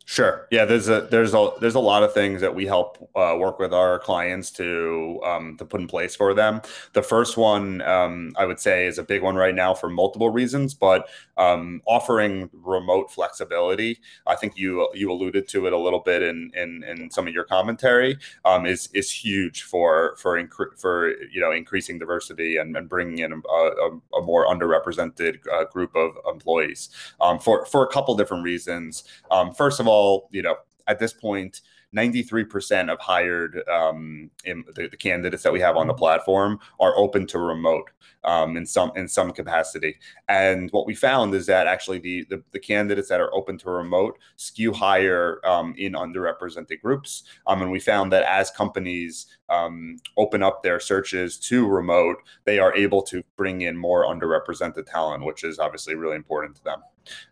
Sure. 0.08 0.48
Yeah. 0.52 0.66
There's 0.66 0.88
a 0.88 1.02
there's 1.10 1.34
a 1.34 1.50
there's 1.60 1.74
a 1.74 1.80
lot 1.80 2.04
of 2.04 2.14
things 2.14 2.40
that 2.42 2.54
we 2.54 2.68
help 2.68 3.10
uh, 3.16 3.36
work 3.40 3.58
with 3.58 3.74
our 3.74 3.98
clients 3.98 4.52
to 4.52 5.20
um, 5.26 5.58
to 5.58 5.66
put 5.66 5.82
in 5.82 5.88
place 5.88 6.16
for 6.16 6.36
them. 6.36 6.62
The 6.94 7.02
first 7.02 7.38
one 7.38 7.82
um, 7.82 8.34
I 8.38 8.46
would 8.46 8.60
say 8.60 8.86
is 8.86 9.00
a 9.00 9.04
big 9.04 9.24
one 9.24 9.36
right 9.36 9.56
now 9.56 9.74
for 9.74 9.90
multiple 9.90 10.30
reasons, 10.30 10.76
but 10.76 11.10
um, 11.38 11.82
offering 11.88 12.52
remote 12.54 13.12
flexibility. 13.12 14.00
I 14.28 14.36
think 14.36 14.56
you 14.56 14.88
you 14.94 15.12
alluded 15.12 15.48
to 15.50 15.66
it 15.66 15.74
a 15.74 15.78
little 15.78 16.02
bit 16.02 16.22
in 16.22 16.52
in, 16.54 16.84
in 16.84 17.10
some 17.10 17.28
of 17.28 17.34
your 17.34 17.44
commentary. 17.44 18.20
Um, 18.46 18.68
is 18.68 18.90
is 18.94 19.10
huge 19.10 19.64
for 19.64 20.18
for 20.18 20.36
incre- 20.40 20.80
for 20.80 21.16
you 21.32 21.42
know 21.42 21.52
increasing 21.52 21.98
diversity 21.98 22.58
and, 22.58 22.78
and 22.78 22.88
bringing 22.88 23.20
in 23.20 23.32
a, 23.34 23.38
a, 23.50 24.20
a 24.20 24.22
more 24.22 24.46
underrepresented 24.46 25.40
uh, 25.52 25.66
group 25.66 25.96
of 25.96 26.12
employees 26.32 26.90
um, 27.22 27.40
for 27.40 27.66
for 27.66 27.84
a 27.84 27.88
couple 27.88 28.16
different 28.16 28.44
reasons. 28.44 29.04
Um, 29.32 29.52
first 29.52 29.80
of 29.80 29.88
all 29.88 29.95
you 30.32 30.42
know, 30.42 30.56
at 30.88 31.00
this 31.00 31.14
point, 31.14 31.62
93% 31.96 32.92
of 32.92 33.00
hired 33.00 33.64
um, 33.70 34.30
the, 34.44 34.90
the, 34.92 34.98
candidates 34.98 35.44
that 35.44 35.54
we 35.54 35.62
have 35.62 35.78
on 35.78 35.88
the 35.88 35.94
platform 35.94 36.60
are 36.80 36.98
open 36.98 37.26
to 37.28 37.40
remote 37.40 37.90
um, 38.26 38.58
in 38.58 38.66
some 38.66 38.92
in 38.96 39.08
some 39.08 39.32
capacity. 39.32 39.96
And 40.28 40.70
what 40.72 40.86
we 40.86 40.94
found 40.94 41.34
is 41.34 41.46
that 41.46 41.68
actually 41.68 42.00
the 42.00 42.26
the, 42.30 42.44
the 42.52 42.60
candidates 42.60 43.08
that 43.10 43.22
are 43.22 43.34
open 43.34 43.58
to 43.60 43.70
remote 43.70 44.18
skew 44.36 44.74
higher 44.74 45.40
um, 45.46 45.74
in 45.78 45.94
underrepresented 45.94 46.82
groups. 46.82 47.24
Um, 47.48 47.62
and 47.62 47.72
we 47.72 47.80
found 47.80 48.12
that 48.12 48.24
as 48.24 48.52
companies 48.52 49.28
um, 49.50 49.98
open 50.18 50.44
up 50.44 50.64
their 50.64 50.80
searches 50.82 51.38
to 51.40 51.66
remote, 51.68 52.18
they 52.44 52.60
are 52.60 52.76
able 52.76 53.04
to 53.04 53.24
bring 53.38 53.62
in 53.62 53.78
more 53.78 54.06
underrepresented 54.06 54.86
talent, 54.86 55.24
which 55.24 55.44
is 55.46 55.60
obviously 55.60 55.96
really 55.96 56.16
important 56.16 56.58
to 56.58 56.64
them. 56.64 56.82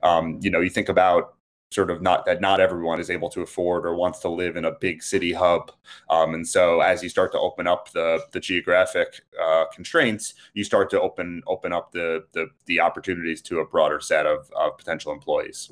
Um, 0.04 0.40
you 0.42 0.52
know, 0.52 0.62
you 0.62 0.70
think 0.70 0.88
about 0.88 1.34
sort 1.74 1.90
of 1.90 2.02
not 2.02 2.26
that 2.26 2.42
not 2.42 2.60
everyone 2.60 3.00
is 3.00 3.10
able 3.10 3.30
to 3.30 3.42
afford 3.42 3.86
or 3.86 3.96
wants 3.96 4.20
to 4.20 4.30
live 4.30 4.56
in 4.56 4.66
a 4.66 4.72
big 4.72 5.04
city 5.04 5.34
hub. 5.34 5.72
Um, 6.10 6.34
and 6.34 6.48
so 6.48 6.82
as 6.82 7.04
you 7.04 7.10
start 7.10 7.32
to 7.34 7.40
open 7.40 7.68
up 7.68 7.92
the 7.92 8.20
the 8.32 8.40
geographic 8.40 9.22
uh, 9.42 9.66
constraints, 9.74 10.34
you 10.54 10.64
start 10.64 10.90
to 10.92 11.02
open 11.02 11.42
open 11.48 11.74
up 11.74 11.92
the 11.92 12.26
the, 12.34 12.48
the 12.66 12.80
opportunities 12.80 13.42
to 13.44 13.60
a 13.60 13.66
broader 13.66 14.00
set 14.00 14.26
of, 14.26 14.50
of 14.56 14.78
potential 14.78 15.12
employees. 15.12 15.72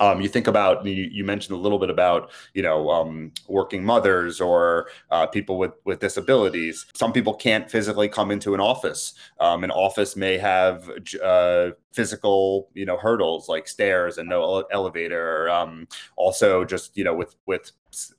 Um, 0.00 0.20
you 0.20 0.28
think 0.28 0.46
about 0.46 0.84
you, 0.86 1.08
you, 1.10 1.24
mentioned 1.24 1.56
a 1.56 1.60
little 1.60 1.78
bit 1.78 1.90
about 1.90 2.30
you 2.54 2.62
know 2.62 2.90
um, 2.90 3.32
working 3.46 3.84
mothers 3.84 4.40
or 4.40 4.88
uh, 5.10 5.26
people 5.26 5.58
with 5.58 5.72
with 5.84 6.00
disabilities. 6.00 6.86
Some 6.94 7.12
people 7.12 7.34
can't 7.34 7.70
physically 7.70 8.08
come 8.08 8.30
into 8.30 8.54
an 8.54 8.60
office. 8.60 9.14
Um, 9.40 9.64
an 9.64 9.70
office 9.70 10.16
may 10.16 10.38
have 10.38 10.90
uh, 11.22 11.70
physical 11.92 12.68
you 12.74 12.84
know 12.84 12.96
hurdles 12.96 13.48
like 13.48 13.68
stairs 13.68 14.18
and 14.18 14.28
no 14.28 14.64
elevator. 14.70 15.48
Um, 15.50 15.88
also, 16.16 16.64
just 16.64 16.96
you 16.96 17.04
know 17.04 17.14
with 17.14 17.34
with 17.46 17.72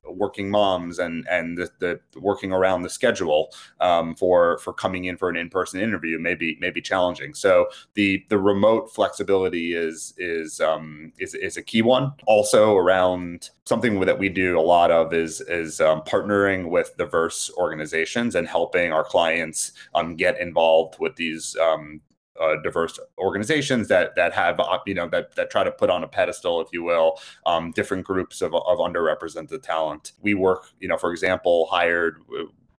working 0.06 0.50
moms 0.50 1.00
and 1.00 1.28
and 1.30 1.58
the, 1.58 1.70
the 1.80 2.00
working 2.20 2.52
around 2.52 2.82
the 2.82 2.90
schedule 2.90 3.52
um, 3.80 4.16
for 4.16 4.58
for 4.60 4.74
coming 4.74 5.06
in 5.06 5.18
for 5.18 5.30
an 5.30 5.38
in-person 5.38 5.80
interview 5.80 6.20
may 6.20 6.36
be 6.36 6.58
may 6.60 6.72
be 6.72 6.82
challenging. 6.82 7.34
So 7.34 7.68
the 7.94 8.26
the 8.30 8.38
remote 8.38 8.94
flexibility 8.94 9.74
is 9.74 10.14
is 10.18 10.60
um, 10.60 11.12
is 11.20 11.34
is 11.36 11.58
a 11.58 11.62
key 11.62 11.82
one. 11.82 12.14
Also 12.26 12.76
around 12.76 13.50
something 13.66 14.00
that 14.00 14.20
we 14.20 14.30
do 14.30 14.60
a 14.60 14.62
lot 14.62 14.92
of 14.92 15.14
is 15.14 15.42
is 15.42 15.80
um, 15.80 16.02
partnering 16.02 16.70
with 16.70 16.98
diverse 16.98 17.52
organizations 17.58 18.36
and 18.36 18.48
helping 18.48 18.92
our 18.92 19.04
clients 19.04 19.74
um, 19.96 20.16
get 20.16 20.40
involved 20.40 20.98
with 21.00 21.16
these 21.16 21.56
um, 21.58 22.02
uh, 22.40 22.56
diverse 22.64 23.00
organizations 23.18 23.88
that 23.90 24.16
that 24.16 24.34
have 24.34 24.60
uh, 24.60 24.80
you 24.86 24.94
know 24.94 25.08
that 25.10 25.36
that 25.36 25.50
try 25.50 25.64
to 25.64 25.72
put 25.72 25.90
on 25.90 26.04
a 26.04 26.08
pedestal, 26.08 26.62
if 26.62 26.70
you 26.72 26.84
will, 26.84 27.20
um, 27.46 27.72
different 27.72 28.06
groups 28.06 28.42
of, 28.42 28.54
of 28.54 28.78
underrepresented 28.78 29.62
talent. 29.62 30.14
We 30.22 30.34
work, 30.34 30.72
you 30.80 30.88
know, 30.88 30.98
for 30.98 31.12
example, 31.12 31.68
hired 31.72 32.22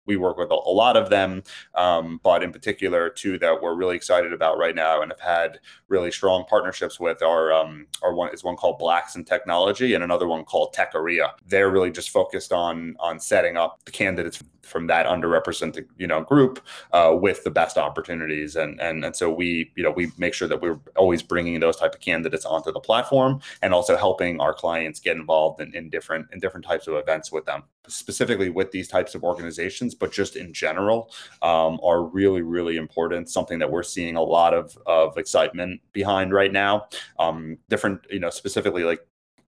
we 0.07 0.17
work 0.17 0.37
with 0.37 0.51
a, 0.51 0.55
lot 0.55 0.97
of 0.97 1.11
them, 1.11 1.43
um, 1.75 2.21
but 2.23 2.43
in 2.43 2.53
particular, 2.53 3.11
two 3.11 3.39
that 3.39 3.63
we're 3.63 3.75
really 3.75 3.97
excited 3.97 4.33
about 4.33 4.59
right 4.59 4.75
now 4.75 5.03
and 5.03 5.13
have 5.13 5.21
had 5.21 5.59
really 5.89 6.11
strong 6.11 6.45
partnerships 6.49 6.99
with 6.99 7.23
are, 7.23 7.53
um, 7.53 7.87
are 8.03 8.15
one 8.15 8.33
is 8.33 8.43
one 8.43 8.57
called 8.57 8.79
Blacks 8.79 9.17
in 9.17 9.25
Technology 9.25 9.95
and 9.95 10.03
another 10.03 10.27
one 10.27 10.45
called 10.45 10.75
Techqueria. 10.75 11.31
They're 11.47 11.71
really 11.71 11.91
just 11.91 12.11
focused 12.11 12.53
on 12.53 12.97
on 12.99 13.21
setting 13.21 13.57
up 13.57 13.81
the 13.85 13.93
candidates 13.93 14.43
from 14.63 14.87
that 14.87 15.07
underrepresented 15.07 15.87
you 15.97 16.07
know 16.07 16.23
group 16.23 16.61
uh, 16.93 17.15
with 17.19 17.43
the 17.45 17.51
best 17.51 17.77
opportunities 17.77 18.57
and 18.57 18.81
and 18.81 19.05
and 19.05 19.17
so 19.17 19.31
we 19.31 19.71
you 19.75 19.83
know 19.83 19.91
we 19.91 20.11
make 20.19 20.35
sure 20.35 20.49
that 20.49 20.61
we're 20.61 20.79
always 20.97 21.23
bringing 21.23 21.61
those 21.61 21.77
type 21.77 21.95
of 21.95 22.01
candidates 22.01 22.45
onto 22.45 22.73
the 22.73 22.81
platform 22.81 23.41
and 23.63 23.75
also 23.75 23.97
helping 23.97 24.41
our 24.41 24.55
clients 24.55 25.01
get 25.01 25.17
involved 25.17 25.61
in, 25.61 25.75
in 25.75 25.91
different 25.91 26.27
in 26.33 26.39
different 26.39 26.65
types 26.65 26.87
of 26.87 26.95
events 26.95 27.33
with 27.33 27.45
them 27.47 27.63
specifically 27.89 28.51
with 28.51 28.71
these 28.71 28.89
types 28.89 29.15
of 29.15 29.25
organizations 29.25 29.95
but 29.95 30.13
just 30.13 30.37
in 30.37 30.53
general 30.53 31.11
um, 31.43 31.79
are 31.83 32.05
really 32.05 32.43
really 32.43 32.77
important 32.77 33.29
something 33.29 33.59
that 33.59 33.71
we're 33.71 33.83
seeing 33.83 34.17
a 34.17 34.23
lot 34.23 34.55
of 34.55 34.77
of 34.87 35.17
excitement 35.17 35.81
behind 35.93 36.33
right 36.33 36.53
now 36.53 36.87
um, 37.19 37.57
different 37.69 38.01
you 38.11 38.21
know 38.21 38.31
specifically 38.31 38.85
like 38.85 39.01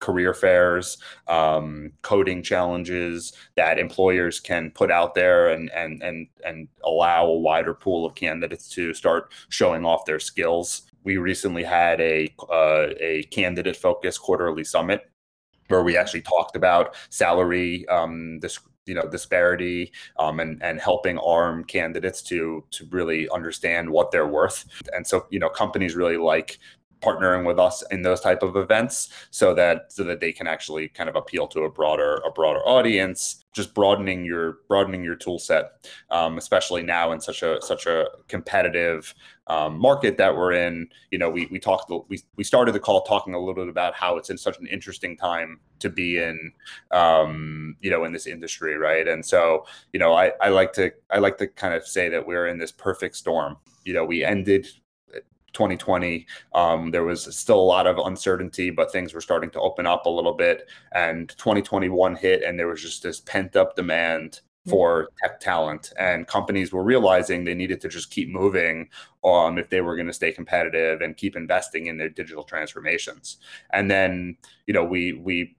career 0.03 0.35
fairs, 0.35 0.99
um, 1.29 1.93
coding 2.03 2.43
challenges 2.43 3.33
that 3.55 3.79
employers 3.79 4.41
can 4.41 4.71
put 4.73 4.91
out 4.91 5.15
there 5.15 5.49
and 5.49 5.71
and 5.71 6.03
and 6.03 6.27
and 6.45 6.69
allow 6.85 7.25
a 7.25 7.39
wider 7.39 7.73
pool 7.73 8.05
of 8.05 8.15
candidates 8.17 8.69
to 8.69 8.93
start 8.93 9.33
showing 9.49 9.87
off 9.87 10.05
their 10.05 10.19
skills. 10.19 10.83
We 11.05 11.17
recently 11.17 11.63
had 11.63 12.01
a 12.01 12.35
uh, 12.51 12.89
a 13.01 13.23
candidate 13.31 13.77
focused 13.77 14.21
quarterly 14.21 14.65
summit 14.65 15.12
where 15.69 15.83
we 15.83 15.97
actually 15.97 16.23
talked 16.23 16.57
about 16.57 16.95
salary 17.11 17.87
um, 17.89 18.39
this 18.41 18.59
you 18.87 18.95
know 18.95 19.07
disparity 19.09 19.93
um, 20.19 20.41
and 20.41 20.63
and 20.63 20.81
helping 20.81 21.19
arm 21.19 21.65
candidates 21.65 22.23
to 22.23 22.65
to 22.71 22.87
really 22.91 23.29
understand 23.31 23.89
what 23.89 24.11
they're 24.11 24.27
worth. 24.27 24.65
And 24.95 25.07
so 25.07 25.27
you 25.31 25.39
know 25.39 25.49
companies 25.49 25.95
really 25.95 26.17
like 26.17 26.59
partnering 27.01 27.45
with 27.45 27.59
us 27.59 27.83
in 27.91 28.03
those 28.03 28.21
type 28.21 28.45
of 28.45 28.57
events 28.57 29.09
so 29.31 29.53
that 29.55 29.93
so 29.93 30.05
that 30.05 30.21
they 30.21 30.33
can 30.33 30.47
actually 30.47 30.89
kind 30.89 31.09
of 31.09 31.17
appeal 31.17 31.49
to 31.49 31.63
a 31.63 31.71
broader 31.71 32.23
a 32.27 32.31
broader 32.31 32.61
audience. 32.61 33.45
Just 33.53 33.75
broadening 33.75 34.25
your 34.25 34.59
broadening 34.67 35.05
your 35.05 35.15
tool 35.15 35.39
set 35.39 35.87
um, 36.11 36.39
especially 36.39 36.83
now 36.83 37.13
in 37.13 37.21
such 37.21 37.43
a 37.43 37.61
such 37.61 37.87
a 37.87 38.07
competitive 38.29 39.15
um, 39.53 39.79
market 39.79 40.17
that 40.17 40.35
we're 40.35 40.53
in. 40.53 40.89
You 41.11 41.19
know 41.19 41.29
we 41.29 41.47
we 41.51 41.59
talked 41.59 41.93
we, 42.09 42.23
we 42.37 42.45
started 42.45 42.73
the 42.73 42.81
call 42.81 43.03
talking 43.03 43.35
a 43.35 43.39
little 43.39 43.55
bit 43.55 43.69
about 43.69 43.95
how 43.95 44.17
it's 44.17 44.31
in 44.31 44.39
such 44.39 44.59
an 44.59 44.67
interesting 44.67 45.17
time 45.17 45.61
to 45.81 45.91
be 45.91 46.19
in 46.19 46.53
um, 46.91 47.77
you 47.81 47.91
know 47.91 48.05
in 48.05 48.13
this 48.13 48.27
industry 48.27 48.79
right? 48.79 49.07
And 49.07 49.25
so 49.25 49.67
you 49.93 50.01
know 50.01 50.15
I, 50.15 50.33
I 50.41 50.49
like 50.49 50.73
to 50.75 50.91
i 51.11 51.19
like 51.19 51.37
to 51.39 51.47
kind 51.47 51.75
of 51.75 51.87
say 51.87 52.09
that 52.09 52.27
we're 52.27 52.47
in 52.47 52.59
this 52.59 52.73
perfect 52.73 53.17
storm. 53.17 53.59
You 53.85 53.93
know 53.93 54.05
we 54.05 54.25
ended 54.25 54.67
2020, 55.53 56.27
um, 56.55 56.91
there 56.91 57.05
was 57.05 57.37
still 57.37 57.61
a 57.61 57.71
lot 57.77 57.87
of 57.87 57.99
uncertainty, 57.99 58.71
but 58.71 58.91
things 58.91 59.13
were 59.13 59.21
starting 59.21 59.51
to 59.51 59.61
open 59.61 59.87
up 59.87 60.07
a 60.07 60.09
little 60.09 60.33
bit. 60.33 60.67
And 60.93 61.29
2021 61.29 62.17
hit, 62.17 62.43
and 62.43 62.59
there 62.59 62.69
was 62.69 62.81
just 62.81 63.03
this 63.03 63.21
pent 63.21 63.55
up 63.55 63.77
demand 63.77 64.41
for 64.69 65.09
tech 65.21 65.41
talent 65.41 65.93
and 65.99 66.29
companies 66.29 66.73
were 66.73 66.85
realizing 66.85 67.45
they 67.45 67.55
needed 67.55 67.81
to 67.81 67.89
just 67.89 68.11
keep 68.11 68.29
moving 68.29 68.89
um, 69.25 69.59
if 69.59 69.69
they 69.71 69.81
were 69.81 69.97
going 69.97 70.07
to 70.07 70.13
stay 70.13 70.31
competitive 70.31 71.01
and 71.01 71.17
keep 71.17 71.35
investing 71.35 71.87
in 71.87 71.99
their 71.99 72.09
digital 72.09 72.45
transformations 72.45 73.39
and 73.73 73.91
then 73.91 74.37
you 74.67 74.75
know 74.75 74.85
we 74.85 75.15
we 75.15 75.57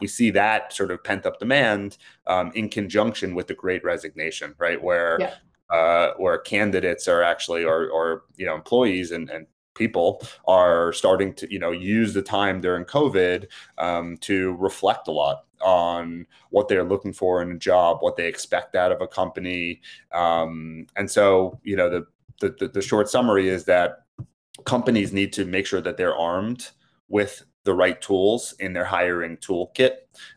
we 0.00 0.06
see 0.06 0.30
that 0.30 0.72
sort 0.72 0.90
of 0.90 1.02
pent 1.02 1.26
up 1.26 1.38
demand 1.38 1.96
um, 2.26 2.52
in 2.54 2.68
conjunction 2.68 3.34
with 3.34 3.48
the 3.48 3.54
great 3.54 3.82
resignation 3.82 4.54
right 4.58 4.82
where 4.82 5.16
yeah. 5.20 5.34
uh, 5.76 6.12
where 6.16 6.38
candidates 6.38 7.08
are 7.08 7.22
actually 7.22 7.64
or 7.64 7.88
or 7.88 8.22
you 8.36 8.46
know 8.46 8.54
employees 8.54 9.10
and, 9.10 9.30
and 9.30 9.46
people 9.74 10.22
are 10.46 10.92
starting 10.92 11.32
to 11.34 11.50
you 11.52 11.58
know 11.58 11.70
use 11.70 12.14
the 12.14 12.22
time 12.22 12.60
during 12.60 12.84
covid 12.84 13.46
um, 13.78 14.16
to 14.18 14.54
reflect 14.56 15.08
a 15.08 15.12
lot 15.12 15.44
on 15.62 16.26
what 16.50 16.68
they're 16.68 16.84
looking 16.84 17.12
for 17.12 17.40
in 17.42 17.52
a 17.52 17.58
job 17.58 17.98
what 18.00 18.16
they 18.16 18.26
expect 18.26 18.74
out 18.74 18.92
of 18.92 19.00
a 19.00 19.08
company. 19.08 19.80
Um, 20.12 20.86
and 20.96 21.10
so 21.10 21.58
you 21.62 21.76
know 21.76 21.88
the, 21.88 22.06
the 22.40 22.68
the 22.68 22.82
short 22.82 23.08
summary 23.08 23.48
is 23.48 23.64
that 23.64 24.04
companies 24.64 25.12
need 25.12 25.32
to 25.34 25.44
make 25.44 25.66
sure 25.66 25.80
that 25.80 25.96
they're 25.96 26.16
armed 26.16 26.70
with 27.08 27.42
the 27.64 27.74
right 27.74 28.00
tools 28.00 28.54
in 28.58 28.72
their 28.72 28.84
hiring 28.84 29.36
toolkit. 29.36 29.92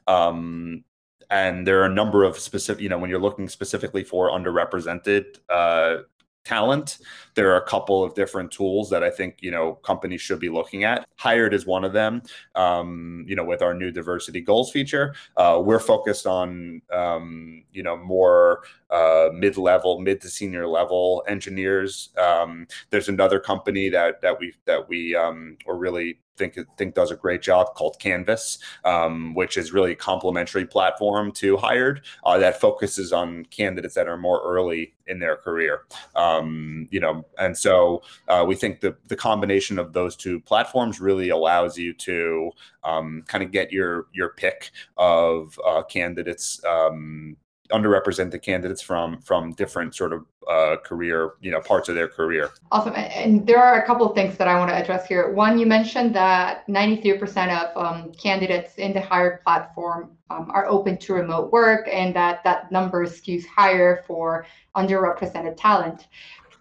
Um, 0.08 0.84
and 1.32 1.66
there 1.66 1.82
are 1.82 1.86
a 1.86 1.94
number 1.94 2.24
of 2.24 2.38
specific 2.38 2.82
you 2.82 2.90
know 2.90 3.00
when 3.00 3.10
you're 3.10 3.20
looking 3.20 3.50
specifically 3.50 4.04
for 4.04 4.30
underrepresented 4.30 5.40
uh, 5.50 6.04
talent. 6.46 7.00
There 7.34 7.52
are 7.52 7.58
a 7.58 7.66
couple 7.66 8.04
of 8.04 8.14
different 8.14 8.52
tools 8.52 8.90
that 8.92 9.04
I 9.04 9.10
think 9.10 9.38
you 9.42 9.52
know 9.52 9.74
companies 9.76 10.22
should 10.22 10.40
be 10.40 10.50
looking 10.50 10.84
at. 10.84 11.08
Hired 11.18 11.54
is 11.54 11.66
one 11.66 11.84
of 11.84 11.92
them. 11.92 12.22
Um, 12.56 13.26
you 13.28 13.36
know, 13.36 13.44
with 13.44 13.62
our 13.62 13.74
new 13.74 13.92
diversity 13.92 14.42
goals 14.42 14.72
feature, 14.72 15.16
uh, 15.36 15.62
we're 15.64 15.80
focused 15.80 16.26
on 16.26 16.82
um, 16.94 17.64
you 17.74 17.84
know 17.84 17.98
more 17.98 18.64
uh, 18.90 19.30
mid-level, 19.34 20.00
mid 20.00 20.22
to 20.22 20.30
senior 20.30 20.68
level 20.68 21.24
engineers. 21.28 22.10
Um, 22.18 22.68
there's 22.92 23.10
another 23.10 23.40
company 23.40 23.90
that 23.90 24.22
that 24.22 24.40
we 24.40 24.54
that 24.66 24.88
we 24.88 25.16
um, 25.16 25.58
are 25.68 25.76
really 25.76 26.20
think 26.38 26.58
think 26.78 26.96
does 26.96 27.12
a 27.12 27.16
great 27.16 27.42
job 27.42 27.76
called 27.76 27.98
Canvas, 28.00 28.60
um, 28.84 29.34
which 29.34 29.58
is 29.58 29.74
really 29.74 29.92
a 29.92 29.96
complementary 29.96 30.66
platform 30.66 31.32
to 31.34 31.58
Hired 31.58 32.02
uh, 32.24 32.38
that 32.38 32.60
focuses 32.60 33.14
on 33.14 33.46
candidates 33.46 33.96
that 33.96 34.08
are 34.08 34.18
more 34.18 34.42
early 34.44 34.94
in 35.08 35.20
their 35.20 35.38
career. 35.38 35.82
Um, 36.16 36.88
you 36.92 37.00
know, 37.00 37.26
and 37.38 37.58
so 37.58 38.02
uh, 38.28 38.44
we 38.48 38.56
think 38.56 38.82
the 38.82 38.96
the 39.08 39.16
combination 39.16 39.80
of 39.80 39.94
those 39.94 40.16
two 40.16 40.40
platforms 40.42 41.00
really 41.00 41.30
allows 41.30 41.78
you 41.78 41.94
to 41.94 42.52
um, 42.84 43.24
kind 43.28 43.44
of 43.44 43.52
get 43.52 43.72
your 43.72 44.08
your 44.14 44.30
pick 44.30 44.72
of 44.98 45.60
uh, 45.66 45.84
candidates 45.84 46.64
um, 46.66 47.38
underrepresented 47.72 48.42
candidates 48.42 48.82
from 48.82 49.20
from 49.22 49.52
different 49.54 49.96
sort 49.96 50.14
of 50.14 50.26
uh, 50.50 50.76
career 50.84 51.34
you 51.42 51.52
know 51.52 51.60
parts 51.60 51.90
of 51.90 51.96
their 51.96 52.08
career? 52.08 52.52
Awesome 52.72 52.94
and 52.96 53.46
there 53.48 53.62
are 53.62 53.82
a 53.82 53.86
couple 53.86 54.08
of 54.08 54.16
things 54.16 54.38
that 54.38 54.48
i 54.48 54.58
want 54.58 54.70
to 54.70 54.76
address 54.76 55.08
here. 55.08 55.32
One 55.34 55.58
you 55.58 55.66
mentioned 55.66 56.14
that 56.16 56.68
93% 56.68 57.50
of 57.50 57.78
um, 57.78 58.12
candidates 58.14 58.76
in 58.76 58.94
the 58.94 59.02
hired 59.02 59.42
platform 59.44 60.12
um, 60.30 60.50
are 60.52 60.68
open 60.68 60.98
to 60.98 61.14
remote 61.14 61.52
work 61.52 61.88
and 61.92 62.16
that 62.16 62.44
that 62.44 62.72
number 62.72 63.06
skews 63.06 63.46
higher 63.46 64.04
for 64.08 64.46
underrepresented 64.76 65.56
talent. 65.58 66.08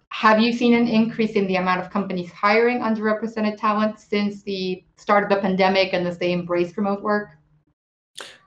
Have 0.09 0.39
you 0.39 0.53
seen 0.53 0.73
an 0.73 0.87
increase 0.87 1.31
in 1.31 1.45
the 1.45 1.57
amount 1.57 1.81
of 1.81 1.91
companies 1.91 2.31
hiring 2.31 2.79
underrepresented 2.79 3.57
talent 3.57 3.99
since 3.99 4.43
the 4.43 4.83
start 4.95 5.23
of 5.23 5.29
the 5.29 5.41
pandemic 5.41 5.93
and 5.93 6.07
as 6.07 6.17
they 6.17 6.31
embraced 6.31 6.77
remote 6.77 7.01
work 7.01 7.31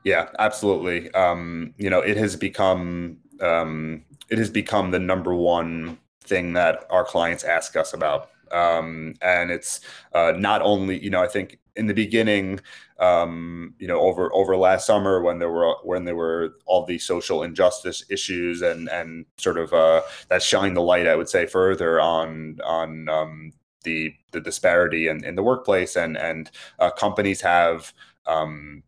yeah, 0.04 0.28
absolutely. 0.38 1.10
Um, 1.12 1.74
you 1.78 1.90
know, 1.90 2.00
it 2.00 2.16
has 2.16 2.36
become 2.36 3.18
um, 3.40 4.04
it 4.30 4.38
has 4.38 4.50
become 4.50 4.90
the 4.90 4.98
number 4.98 5.34
one 5.34 5.98
thing 6.22 6.52
that 6.54 6.84
our 6.90 7.04
clients 7.04 7.44
ask 7.44 7.76
us 7.76 7.92
about. 7.92 8.30
Um, 8.52 9.14
and 9.20 9.50
it's 9.50 9.80
uh, 10.14 10.32
not 10.36 10.62
only, 10.62 11.02
you 11.02 11.10
know, 11.10 11.22
I 11.22 11.28
think 11.28 11.58
in 11.76 11.86
the 11.86 11.94
beginning, 11.94 12.60
um, 12.98 13.74
you 13.78 13.86
know, 13.86 14.00
over 14.00 14.32
over 14.34 14.56
last 14.56 14.86
summer 14.86 15.20
when 15.22 15.38
there 15.38 15.50
were 15.50 15.74
when 15.84 16.04
there 16.04 16.16
were 16.16 16.54
all 16.66 16.84
these 16.84 17.04
social 17.04 17.42
injustice 17.42 18.04
issues 18.10 18.62
and 18.62 18.88
and 18.88 19.26
sort 19.36 19.58
of 19.58 19.72
uh, 19.72 20.02
that 20.28 20.42
shined 20.42 20.76
the 20.76 20.80
light, 20.82 21.06
I 21.06 21.16
would 21.16 21.28
say, 21.28 21.46
further 21.46 22.00
on 22.00 22.58
on 22.64 23.08
um, 23.08 23.52
the 23.84 24.14
the 24.32 24.40
disparity 24.40 25.08
in, 25.08 25.24
in 25.24 25.34
the 25.36 25.42
workplace 25.42 25.96
and 25.96 26.16
and 26.16 26.50
uh, 26.78 26.90
companies 26.90 27.40
have 27.42 27.92
um, 28.26 28.82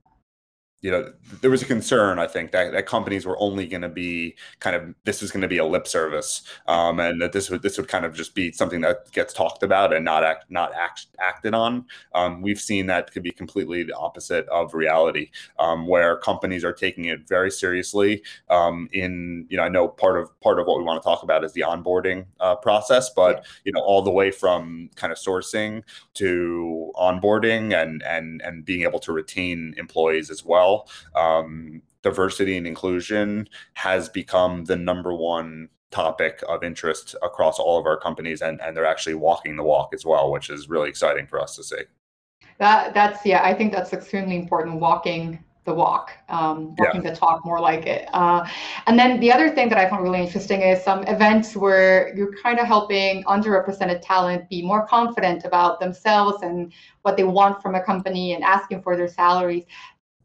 you 0.82 0.90
know, 0.90 1.12
there 1.42 1.50
was 1.50 1.60
a 1.60 1.66
concern, 1.66 2.18
I 2.18 2.26
think, 2.26 2.52
that, 2.52 2.72
that 2.72 2.86
companies 2.86 3.26
were 3.26 3.38
only 3.38 3.66
going 3.66 3.82
to 3.82 3.88
be 3.88 4.34
kind 4.60 4.74
of 4.74 4.94
this 5.04 5.20
was 5.20 5.30
going 5.30 5.42
to 5.42 5.48
be 5.48 5.58
a 5.58 5.64
lip 5.64 5.86
service, 5.86 6.42
um, 6.68 6.98
and 7.00 7.20
that 7.20 7.32
this 7.32 7.50
would 7.50 7.60
this 7.60 7.76
would 7.76 7.88
kind 7.88 8.06
of 8.06 8.14
just 8.14 8.34
be 8.34 8.50
something 8.52 8.80
that 8.80 9.12
gets 9.12 9.34
talked 9.34 9.62
about 9.62 9.92
and 9.92 10.04
not 10.06 10.24
act 10.24 10.50
not 10.50 10.72
act, 10.74 11.08
acted 11.18 11.52
on. 11.52 11.84
Um, 12.14 12.40
we've 12.40 12.60
seen 12.60 12.86
that 12.86 13.12
could 13.12 13.22
be 13.22 13.30
completely 13.30 13.82
the 13.82 13.94
opposite 13.94 14.48
of 14.48 14.72
reality, 14.72 15.30
um, 15.58 15.86
where 15.86 16.16
companies 16.16 16.64
are 16.64 16.72
taking 16.72 17.04
it 17.06 17.28
very 17.28 17.50
seriously. 17.50 18.22
Um, 18.48 18.88
in 18.92 19.46
you 19.50 19.58
know, 19.58 19.64
I 19.64 19.68
know 19.68 19.86
part 19.86 20.18
of 20.18 20.40
part 20.40 20.58
of 20.58 20.66
what 20.66 20.78
we 20.78 20.84
want 20.84 21.02
to 21.02 21.06
talk 21.06 21.22
about 21.22 21.44
is 21.44 21.52
the 21.52 21.60
onboarding 21.60 22.24
uh, 22.40 22.56
process, 22.56 23.10
but 23.10 23.44
you 23.64 23.72
know, 23.72 23.80
all 23.80 24.00
the 24.00 24.10
way 24.10 24.30
from 24.30 24.88
kind 24.94 25.12
of 25.12 25.18
sourcing 25.18 25.82
to 26.14 26.90
onboarding 26.96 27.74
and 27.74 28.02
and 28.04 28.40
and 28.40 28.64
being 28.64 28.82
able 28.82 29.00
to 29.00 29.12
retain 29.12 29.74
employees 29.76 30.30
as 30.30 30.42
well 30.42 30.69
well. 30.70 30.88
Um, 31.14 31.82
diversity 32.02 32.56
and 32.56 32.66
inclusion 32.66 33.48
has 33.74 34.08
become 34.08 34.64
the 34.64 34.76
number 34.76 35.14
one 35.14 35.68
topic 35.90 36.42
of 36.48 36.62
interest 36.62 37.16
across 37.22 37.58
all 37.58 37.78
of 37.78 37.84
our 37.84 37.98
companies 37.98 38.42
and, 38.42 38.60
and 38.60 38.76
they're 38.76 38.86
actually 38.86 39.14
walking 39.14 39.56
the 39.56 39.62
walk 39.62 39.92
as 39.92 40.04
well 40.04 40.30
which 40.30 40.48
is 40.48 40.68
really 40.68 40.88
exciting 40.88 41.26
for 41.26 41.40
us 41.40 41.56
to 41.56 41.64
see 41.64 41.82
that 42.58 42.94
that's 42.94 43.26
yeah 43.26 43.42
i 43.42 43.52
think 43.52 43.72
that's 43.72 43.92
extremely 43.92 44.36
important 44.36 44.78
walking 44.78 45.42
the 45.64 45.74
walk 45.74 46.12
um, 46.28 46.74
walking 46.78 47.02
yeah. 47.02 47.10
the 47.10 47.16
talk 47.16 47.44
more 47.44 47.60
like 47.60 47.86
it 47.86 48.08
uh, 48.14 48.46
and 48.86 48.98
then 48.98 49.20
the 49.20 49.32
other 49.32 49.50
thing 49.50 49.68
that 49.68 49.78
i 49.78 49.90
found 49.90 50.02
really 50.02 50.20
interesting 50.20 50.62
is 50.62 50.82
some 50.82 51.02
events 51.04 51.56
where 51.56 52.14
you're 52.16 52.34
kind 52.40 52.60
of 52.60 52.66
helping 52.66 53.24
underrepresented 53.24 54.00
talent 54.00 54.48
be 54.48 54.62
more 54.62 54.86
confident 54.86 55.44
about 55.44 55.80
themselves 55.80 56.42
and 56.42 56.72
what 57.02 57.16
they 57.16 57.24
want 57.24 57.60
from 57.60 57.74
a 57.74 57.82
company 57.82 58.32
and 58.32 58.44
asking 58.44 58.80
for 58.80 58.96
their 58.96 59.08
salaries 59.08 59.64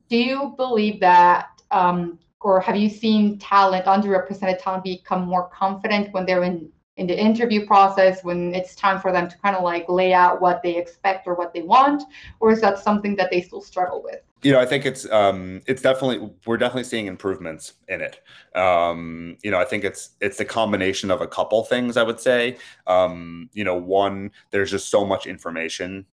do 0.10 0.18
you 0.18 0.54
believe 0.58 1.00
that 1.00 1.50
um, 1.72 2.20
or 2.41 2.62
have 2.62 2.76
you 2.76 2.89
seen 2.89 3.39
talent 3.39 3.86
underrepresented 3.86 4.62
talent 4.62 4.84
become 4.84 5.26
more 5.26 5.50
confident 5.50 6.13
when 6.13 6.26
they're 6.26 6.44
in 6.44 6.72
in 6.98 7.08
the 7.08 7.20
interview 7.20 7.65
process 7.65 8.24
when 8.24 8.56
it's 8.56 8.74
time 8.74 9.02
for 9.02 9.12
them 9.12 9.28
to 9.30 9.38
kind 9.39 9.56
of 9.56 9.63
like 9.63 9.89
lay 9.89 10.13
out 10.13 10.39
what 10.39 10.63
they 10.63 10.78
expect 10.78 11.28
or 11.28 11.36
what 11.36 11.54
they 11.54 11.62
want? 11.62 12.04
Or 12.39 12.52
is 12.52 12.62
that 12.62 12.80
something 12.80 13.18
that 13.18 13.30
they 13.32 13.41
still 13.41 13.62
struggle 13.62 14.02
with? 14.02 14.22
You 14.44 14.52
know 14.52 14.60
i 14.60 14.65
think 14.65 14.86
it's 14.86 15.10
um 15.12 15.62
it's 15.65 15.82
definitely 15.82 16.30
we're 16.46 16.58
definitely 16.58 16.84
seeing 16.84 17.08
improvements 17.08 17.74
in 17.88 18.00
it. 18.02 18.20
Um 18.56 19.38
you 19.44 19.50
know 19.50 19.60
i 19.60 19.65
think 19.65 19.84
it's 19.84 20.12
it's 20.22 20.39
a 20.39 20.46
combination 20.46 21.10
of 21.10 21.22
a 21.22 21.28
couple 21.28 21.63
things 21.63 21.98
i 21.98 22.04
would 22.04 22.20
say. 22.20 22.58
Um 22.86 23.50
you 23.54 23.63
know 23.63 23.76
one 23.76 24.32
there's 24.52 24.70
just 24.70 24.89
so 24.89 25.04
much 25.04 25.26
information 25.26 26.06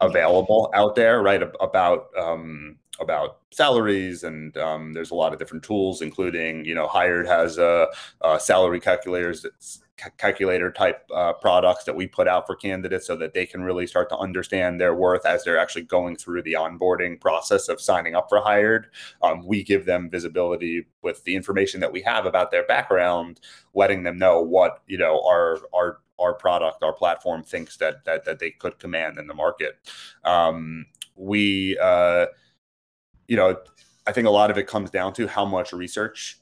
available 0.00 0.70
out 0.74 0.94
there 0.94 1.22
right 1.22 1.42
about 1.60 2.08
um 2.18 2.76
about 3.00 3.38
salaries 3.50 4.22
and 4.22 4.56
um, 4.56 4.92
there's 4.92 5.10
a 5.10 5.14
lot 5.14 5.32
of 5.32 5.38
different 5.38 5.64
tools 5.64 6.00
including 6.00 6.64
you 6.64 6.74
know 6.74 6.86
hired 6.86 7.26
has 7.26 7.58
a, 7.58 7.88
a 8.22 8.38
salary 8.38 8.78
calculators 8.78 9.44
calculator 10.16 10.72
type 10.72 11.08
uh, 11.14 11.32
products 11.32 11.84
that 11.84 11.94
we 11.94 12.06
put 12.06 12.26
out 12.26 12.46
for 12.46 12.56
candidates 12.56 13.06
so 13.06 13.16
that 13.16 13.32
they 13.32 13.46
can 13.46 13.62
really 13.62 13.86
start 13.86 14.08
to 14.08 14.16
understand 14.16 14.80
their 14.80 14.94
worth 14.94 15.24
as 15.24 15.44
they're 15.44 15.58
actually 15.58 15.82
going 15.82 16.16
through 16.16 16.42
the 16.42 16.54
onboarding 16.54 17.20
process 17.20 17.68
of 17.68 17.80
signing 17.80 18.14
up 18.14 18.28
for 18.28 18.40
hired. 18.40 18.88
Um, 19.22 19.46
we 19.46 19.62
give 19.62 19.86
them 19.86 20.10
visibility 20.10 20.86
with 21.02 21.22
the 21.24 21.36
information 21.36 21.80
that 21.80 21.92
we 21.92 22.02
have 22.02 22.26
about 22.26 22.50
their 22.50 22.66
background 22.66 23.40
letting 23.74 24.02
them 24.02 24.18
know 24.18 24.40
what 24.40 24.82
you 24.86 24.98
know 24.98 25.22
our 25.26 25.58
our 25.72 25.98
our 26.18 26.34
product 26.34 26.82
our 26.82 26.92
platform 26.92 27.42
thinks 27.42 27.76
that 27.76 28.04
that, 28.04 28.24
that 28.24 28.38
they 28.38 28.50
could 28.50 28.78
command 28.78 29.18
in 29.18 29.26
the 29.26 29.34
market. 29.34 29.78
Um, 30.24 30.86
we 31.16 31.78
uh, 31.78 32.26
you 33.28 33.36
know, 33.36 33.56
I 34.06 34.12
think 34.12 34.26
a 34.26 34.30
lot 34.30 34.50
of 34.50 34.58
it 34.58 34.66
comes 34.66 34.90
down 34.90 35.12
to 35.14 35.26
how 35.26 35.44
much 35.44 35.72
research 35.72 36.40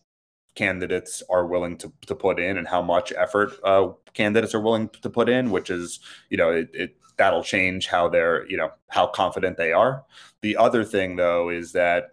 candidates 0.55 1.23
are 1.31 1.47
willing 1.47 1.79
to, 1.79 1.92
to 2.07 2.14
put 2.14 2.38
in 2.38 2.59
and 2.59 2.68
how 2.68 2.83
much 2.83 3.12
effort 3.16 3.53
uh, 3.64 3.88
candidates 4.12 4.55
are 4.55 4.61
willing 4.61 4.88
to 5.01 5.09
put 5.09 5.29
in, 5.29 5.51
which 5.51 5.71
is, 5.71 6.01
you 6.29 6.37
know, 6.37 6.51
it, 6.51 6.71
it 6.75 6.97
that'll 7.16 7.45
change 7.45 7.87
how 7.87 8.09
they're, 8.09 8.47
you 8.49 8.57
know, 8.57 8.71
how 8.88 9.07
confident 9.07 9.57
they 9.57 9.73
are. 9.73 10.05
The 10.42 10.57
other 10.57 10.85
thing 10.85 11.16
though 11.16 11.49
is 11.49 11.73
that 11.73 12.11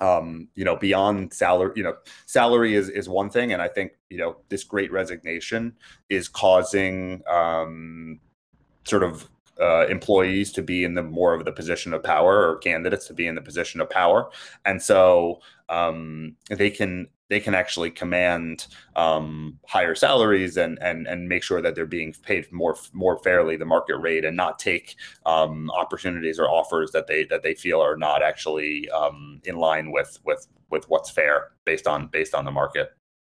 um, 0.00 0.48
you 0.54 0.64
know, 0.64 0.76
beyond 0.76 1.32
salary, 1.32 1.72
you 1.76 1.82
know, 1.82 1.96
salary 2.26 2.74
is 2.74 2.88
is 2.90 3.08
one 3.08 3.30
thing, 3.30 3.52
and 3.52 3.62
I 3.62 3.68
think 3.68 3.92
you 4.10 4.18
know 4.18 4.36
this 4.48 4.62
great 4.62 4.92
resignation 4.92 5.74
is 6.10 6.28
causing 6.28 7.22
um, 7.28 8.20
sort 8.84 9.02
of 9.02 9.28
uh, 9.60 9.86
employees 9.86 10.52
to 10.52 10.62
be 10.62 10.84
in 10.84 10.94
the 10.94 11.02
more 11.02 11.34
of 11.34 11.44
the 11.44 11.52
position 11.52 11.92
of 11.92 12.02
power 12.02 12.48
or 12.48 12.58
candidates 12.58 13.06
to 13.06 13.14
be 13.14 13.26
in 13.26 13.34
the 13.34 13.40
position 13.40 13.80
of 13.80 13.88
power 13.88 14.30
and 14.64 14.82
so 14.82 15.40
um, 15.68 16.36
they 16.50 16.70
can 16.70 17.08
they 17.28 17.40
can 17.40 17.54
actually 17.54 17.90
command 17.90 18.66
um, 18.94 19.58
higher 19.66 19.94
salaries 19.94 20.56
and 20.56 20.78
and 20.80 21.06
and 21.06 21.28
make 21.28 21.42
sure 21.42 21.60
that 21.60 21.74
they're 21.74 21.86
being 21.86 22.14
paid 22.22 22.50
more 22.52 22.76
more 22.92 23.18
fairly 23.18 23.56
the 23.56 23.64
market 23.64 23.96
rate 23.96 24.24
and 24.24 24.36
not 24.36 24.58
take 24.58 24.96
um, 25.24 25.70
opportunities 25.72 26.38
or 26.38 26.48
offers 26.48 26.92
that 26.92 27.06
they 27.06 27.24
that 27.24 27.42
they 27.42 27.54
feel 27.54 27.80
are 27.80 27.96
not 27.96 28.22
actually 28.22 28.88
um, 28.90 29.40
in 29.44 29.56
line 29.56 29.90
with 29.90 30.18
with 30.24 30.46
with 30.70 30.88
what's 30.88 31.10
fair 31.10 31.48
based 31.64 31.86
on 31.86 32.06
based 32.08 32.34
on 32.34 32.44
the 32.44 32.50
market. 32.50 32.90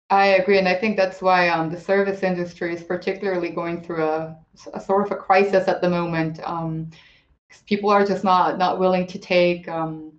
I 0.10 0.28
agree, 0.28 0.60
and 0.60 0.68
I 0.68 0.76
think 0.76 0.98
that's 0.98 1.22
why 1.22 1.50
um, 1.50 1.72
the 1.72 1.80
service 1.80 2.24
industry 2.24 2.74
is 2.74 2.84
particularly 2.84 3.50
going 3.50 3.82
through 3.82 4.04
a, 4.04 4.38
a 4.74 4.80
sort 4.80 5.06
of 5.06 5.12
a 5.12 5.16
crisis 5.16 5.68
at 5.68 5.82
the 5.82 5.90
moment. 5.90 6.40
Um, 6.44 6.92
people 7.66 7.90
are 7.90 8.06
just 8.06 8.24
not 8.24 8.58
not 8.58 8.80
willing 8.80 9.08
to 9.08 9.18
take 9.18 9.68
um, 9.68 10.14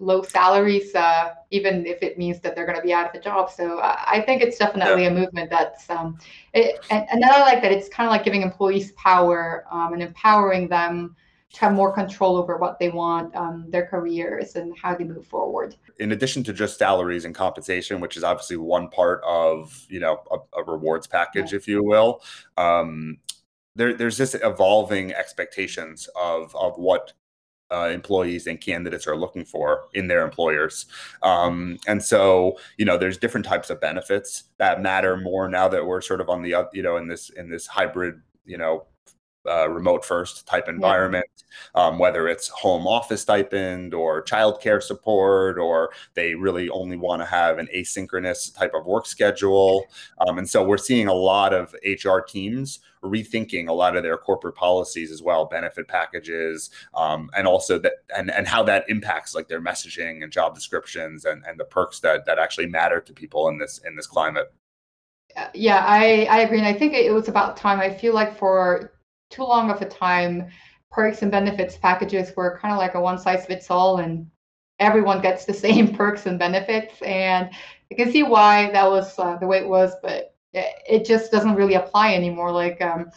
low 0.00 0.22
salaries, 0.22 0.94
uh, 0.94 1.34
even 1.50 1.86
if 1.86 2.02
it 2.02 2.18
means 2.18 2.40
that 2.40 2.54
they're 2.54 2.66
going 2.66 2.78
to 2.78 2.82
be 2.82 2.92
out 2.92 3.08
of 3.08 3.14
a 3.14 3.22
job. 3.22 3.50
So 3.50 3.80
I, 3.80 4.18
I 4.18 4.20
think 4.22 4.42
it's 4.42 4.58
definitely 4.58 5.02
yeah. 5.02 5.10
a 5.10 5.14
movement 5.14 5.50
that's, 5.50 5.88
um, 5.90 6.18
it, 6.54 6.84
and, 6.90 7.06
and 7.12 7.24
I 7.24 7.40
like 7.40 7.62
that 7.62 7.70
it's 7.70 7.88
kind 7.88 8.06
of 8.06 8.10
like 8.10 8.24
giving 8.24 8.42
employees 8.42 8.92
power 8.92 9.66
um, 9.70 9.92
and 9.92 10.02
empowering 10.02 10.68
them 10.68 11.14
have 11.56 11.72
more 11.72 11.92
control 11.92 12.36
over 12.36 12.56
what 12.56 12.78
they 12.78 12.90
want, 12.90 13.34
um, 13.34 13.66
their 13.68 13.86
careers, 13.86 14.54
and 14.56 14.76
how 14.78 14.94
they 14.94 15.04
move 15.04 15.26
forward. 15.26 15.76
In 15.98 16.12
addition 16.12 16.44
to 16.44 16.52
just 16.52 16.78
salaries 16.78 17.24
and 17.24 17.34
compensation, 17.34 18.00
which 18.00 18.16
is 18.16 18.24
obviously 18.24 18.56
one 18.56 18.88
part 18.88 19.20
of 19.24 19.86
you 19.88 20.00
know 20.00 20.22
a, 20.30 20.60
a 20.60 20.64
rewards 20.64 21.06
package, 21.06 21.52
yeah. 21.52 21.56
if 21.56 21.66
you 21.66 21.82
will, 21.82 22.22
um, 22.56 23.18
there, 23.74 23.94
there's 23.94 24.16
this 24.16 24.34
evolving 24.42 25.12
expectations 25.12 26.08
of 26.16 26.54
of 26.54 26.76
what 26.78 27.12
uh, 27.72 27.88
employees 27.92 28.46
and 28.46 28.60
candidates 28.60 29.06
are 29.06 29.16
looking 29.16 29.44
for 29.44 29.84
in 29.94 30.08
their 30.08 30.24
employers. 30.24 30.86
Um, 31.22 31.78
and 31.86 32.02
so, 32.02 32.58
you 32.76 32.84
know, 32.84 32.98
there's 32.98 33.18
different 33.18 33.46
types 33.46 33.70
of 33.70 33.80
benefits 33.80 34.44
that 34.58 34.82
matter 34.82 35.16
more 35.16 35.48
now 35.48 35.68
that 35.68 35.86
we're 35.86 36.00
sort 36.00 36.20
of 36.20 36.28
on 36.28 36.42
the, 36.42 36.68
you 36.72 36.82
know, 36.82 36.96
in 36.96 37.06
this 37.06 37.30
in 37.30 37.48
this 37.48 37.66
hybrid, 37.66 38.20
you 38.44 38.58
know, 38.58 38.86
uh, 39.48 39.68
remote 39.68 40.04
first 40.04 40.46
type 40.46 40.68
environment, 40.68 41.26
yeah. 41.74 41.86
um, 41.86 41.98
whether 41.98 42.28
it's 42.28 42.48
home 42.48 42.86
office 42.86 43.22
stipend 43.22 43.94
or 43.94 44.22
childcare 44.22 44.82
support, 44.82 45.58
or 45.58 45.90
they 46.14 46.34
really 46.34 46.68
only 46.70 46.96
want 46.96 47.22
to 47.22 47.26
have 47.26 47.58
an 47.58 47.68
asynchronous 47.74 48.54
type 48.54 48.72
of 48.74 48.86
work 48.86 49.06
schedule. 49.06 49.84
Um, 50.26 50.38
and 50.38 50.48
so 50.48 50.62
we're 50.62 50.76
seeing 50.76 51.08
a 51.08 51.14
lot 51.14 51.54
of 51.54 51.74
HR 51.84 52.18
teams 52.20 52.80
rethinking 53.02 53.68
a 53.68 53.72
lot 53.72 53.96
of 53.96 54.02
their 54.02 54.18
corporate 54.18 54.54
policies 54.54 55.10
as 55.10 55.22
well, 55.22 55.46
benefit 55.46 55.88
packages, 55.88 56.70
um, 56.94 57.30
and 57.34 57.46
also 57.46 57.78
that 57.78 57.94
and 58.14 58.30
and 58.30 58.46
how 58.46 58.62
that 58.62 58.84
impacts 58.88 59.34
like 59.34 59.48
their 59.48 59.60
messaging 59.60 60.22
and 60.22 60.30
job 60.30 60.54
descriptions 60.54 61.24
and 61.24 61.42
and 61.46 61.58
the 61.58 61.64
perks 61.64 62.00
that 62.00 62.26
that 62.26 62.38
actually 62.38 62.66
matter 62.66 63.00
to 63.00 63.12
people 63.12 63.48
in 63.48 63.58
this 63.58 63.80
in 63.86 63.96
this 63.96 64.06
climate. 64.06 64.52
Yeah, 65.54 65.84
I, 65.86 66.26
I 66.30 66.40
agree. 66.40 66.58
And 66.58 66.66
I 66.66 66.72
think 66.72 66.92
it 66.92 67.12
was 67.12 67.28
about 67.28 67.56
time. 67.56 67.78
I 67.78 67.88
feel 67.88 68.14
like 68.14 68.36
for 68.36 68.92
too 69.30 69.42
long 69.44 69.70
of 69.70 69.80
a 69.80 69.88
time, 69.88 70.48
perks 70.90 71.22
and 71.22 71.30
benefits 71.30 71.76
packages 71.76 72.32
were 72.36 72.58
kind 72.60 72.72
of 72.72 72.78
like 72.78 72.94
a 72.94 73.00
one 73.00 73.18
size 73.18 73.46
fits 73.46 73.70
all, 73.70 73.98
and 73.98 74.28
everyone 74.78 75.22
gets 75.22 75.44
the 75.44 75.54
same 75.66 75.94
perks 75.94 76.26
and 76.26 76.38
benefits. 76.38 77.00
And 77.02 77.50
I 77.90 77.94
can 77.94 78.10
see 78.10 78.22
why 78.22 78.70
that 78.72 78.88
was 78.88 79.18
uh, 79.18 79.36
the 79.36 79.46
way 79.46 79.58
it 79.58 79.68
was, 79.68 79.92
but 80.02 80.34
it, 80.52 81.04
just 81.04 81.30
doesn't 81.30 81.54
really 81.54 81.74
apply 81.74 82.14
anymore. 82.14 82.52
Like 82.52 82.80
um, 82.82 83.10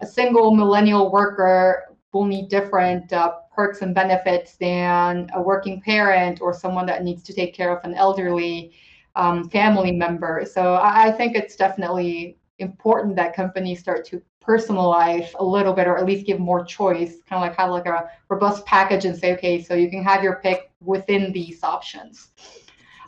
a 0.00 0.06
single 0.06 0.54
millennial 0.54 1.12
worker 1.12 1.94
will 2.12 2.24
need 2.24 2.48
different 2.48 3.12
uh, 3.12 3.36
perks 3.54 3.82
and 3.82 3.94
benefits 3.94 4.56
than 4.56 5.28
a 5.34 5.42
working 5.42 5.80
parent 5.80 6.40
or 6.40 6.54
someone 6.54 6.86
that 6.86 7.04
needs 7.04 7.22
to 7.24 7.34
take 7.34 7.54
care 7.54 7.76
of 7.76 7.84
an 7.84 7.94
elderly 7.94 8.72
um, 9.16 9.48
family 9.50 9.92
member. 9.92 10.46
So 10.50 10.74
I, 10.74 11.08
I 11.08 11.12
think 11.12 11.36
it's 11.36 11.56
definitely 11.56 12.38
important 12.58 13.16
that 13.16 13.34
companies 13.34 13.80
start 13.80 14.06
to 14.06 14.22
personalize 14.46 15.28
a 15.38 15.44
little 15.44 15.72
bit 15.72 15.86
or 15.86 15.98
at 15.98 16.06
least 16.06 16.26
give 16.26 16.38
more 16.38 16.64
choice 16.64 17.16
kind 17.28 17.42
of 17.42 17.48
like 17.48 17.56
have 17.56 17.70
like 17.70 17.86
a 17.86 18.08
robust 18.28 18.64
package 18.64 19.04
and 19.04 19.16
say 19.16 19.34
okay 19.34 19.62
so 19.62 19.74
you 19.74 19.90
can 19.90 20.02
have 20.02 20.22
your 20.22 20.36
pick 20.36 20.70
within 20.80 21.32
these 21.32 21.62
options. 21.62 22.30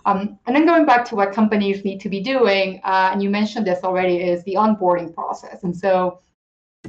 Um, 0.06 0.38
and 0.46 0.56
then 0.56 0.66
going 0.66 0.86
back 0.86 1.04
to 1.06 1.14
what 1.14 1.32
companies 1.32 1.84
need 1.84 2.00
to 2.00 2.08
be 2.08 2.20
doing 2.20 2.80
uh, 2.84 3.10
and 3.12 3.22
you 3.22 3.30
mentioned 3.30 3.66
this 3.66 3.84
already 3.84 4.16
is 4.16 4.42
the 4.44 4.54
onboarding 4.54 5.14
process. 5.14 5.62
And 5.62 5.76
so 5.76 6.20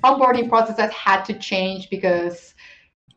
onboarding 0.04 0.50
process 0.50 0.78
has 0.80 0.92
had 0.92 1.24
to 1.26 1.34
change 1.38 1.90
because 1.90 2.54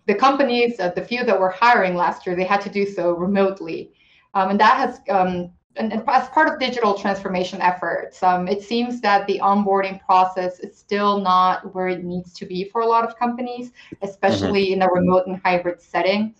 the 0.06 0.14
companies 0.14 0.78
uh, 0.78 0.90
the 0.90 1.04
few 1.04 1.24
that 1.24 1.38
were 1.38 1.50
hiring 1.50 1.94
last 1.94 2.26
year 2.26 2.36
they 2.36 2.44
had 2.44 2.60
to 2.60 2.68
do 2.68 2.86
so 2.86 3.12
remotely. 3.12 3.92
Um, 4.34 4.50
and 4.50 4.60
that 4.60 4.76
has 4.76 5.00
um, 5.08 5.52
and, 5.76 5.92
and, 5.92 6.02
as 6.08 6.28
part 6.28 6.48
of 6.48 6.58
digital 6.60 6.94
transformation 6.94 7.60
efforts, 7.60 8.22
um, 8.22 8.46
it 8.48 8.62
seems 8.62 9.00
that 9.00 9.26
the 9.26 9.40
onboarding 9.40 10.04
process 10.04 10.60
is 10.60 10.76
still 10.76 11.20
not 11.20 11.74
where 11.74 11.88
it 11.88 12.04
needs 12.04 12.32
to 12.34 12.46
be 12.46 12.64
for 12.64 12.82
a 12.82 12.86
lot 12.86 13.04
of 13.04 13.18
companies, 13.18 13.72
especially 14.02 14.66
mm-hmm. 14.66 14.74
in 14.74 14.82
a 14.82 14.92
remote 14.92 15.26
and 15.26 15.40
hybrid 15.44 15.80
setting. 15.80 16.34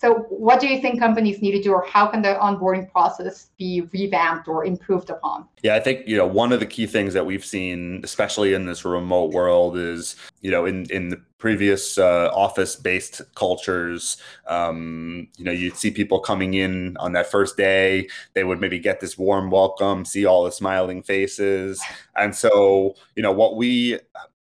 So, 0.00 0.26
what 0.28 0.60
do 0.60 0.68
you 0.68 0.80
think 0.80 1.00
companies 1.00 1.42
need 1.42 1.52
to 1.52 1.62
do, 1.62 1.72
or 1.72 1.84
how 1.84 2.06
can 2.06 2.22
the 2.22 2.38
onboarding 2.40 2.88
process 2.88 3.50
be 3.58 3.80
revamped 3.92 4.46
or 4.46 4.64
improved 4.64 5.10
upon? 5.10 5.48
Yeah, 5.64 5.74
I 5.74 5.80
think 5.80 6.06
you 6.06 6.16
know 6.16 6.26
one 6.26 6.52
of 6.52 6.60
the 6.60 6.66
key 6.66 6.86
things 6.86 7.14
that 7.14 7.26
we've 7.26 7.44
seen, 7.44 8.00
especially 8.04 8.54
in 8.54 8.64
this 8.64 8.84
remote 8.84 9.32
world, 9.32 9.76
is 9.76 10.14
you 10.40 10.52
know 10.52 10.66
in 10.66 10.88
in 10.90 11.08
the 11.08 11.20
previous 11.38 11.98
uh, 11.98 12.30
office-based 12.32 13.22
cultures, 13.34 14.18
um, 14.46 15.28
you 15.36 15.44
know, 15.44 15.52
you'd 15.52 15.76
see 15.76 15.90
people 15.90 16.18
coming 16.18 16.54
in 16.54 16.96
on 16.98 17.12
that 17.12 17.30
first 17.30 17.56
day. 17.56 18.08
They 18.34 18.44
would 18.44 18.60
maybe 18.60 18.78
get 18.78 19.00
this 19.00 19.16
warm 19.18 19.50
welcome, 19.50 20.04
see 20.04 20.26
all 20.26 20.44
the 20.44 20.52
smiling 20.52 21.02
faces, 21.02 21.82
and 22.14 22.36
so 22.36 22.94
you 23.16 23.22
know 23.24 23.32
what 23.32 23.56
we 23.56 23.98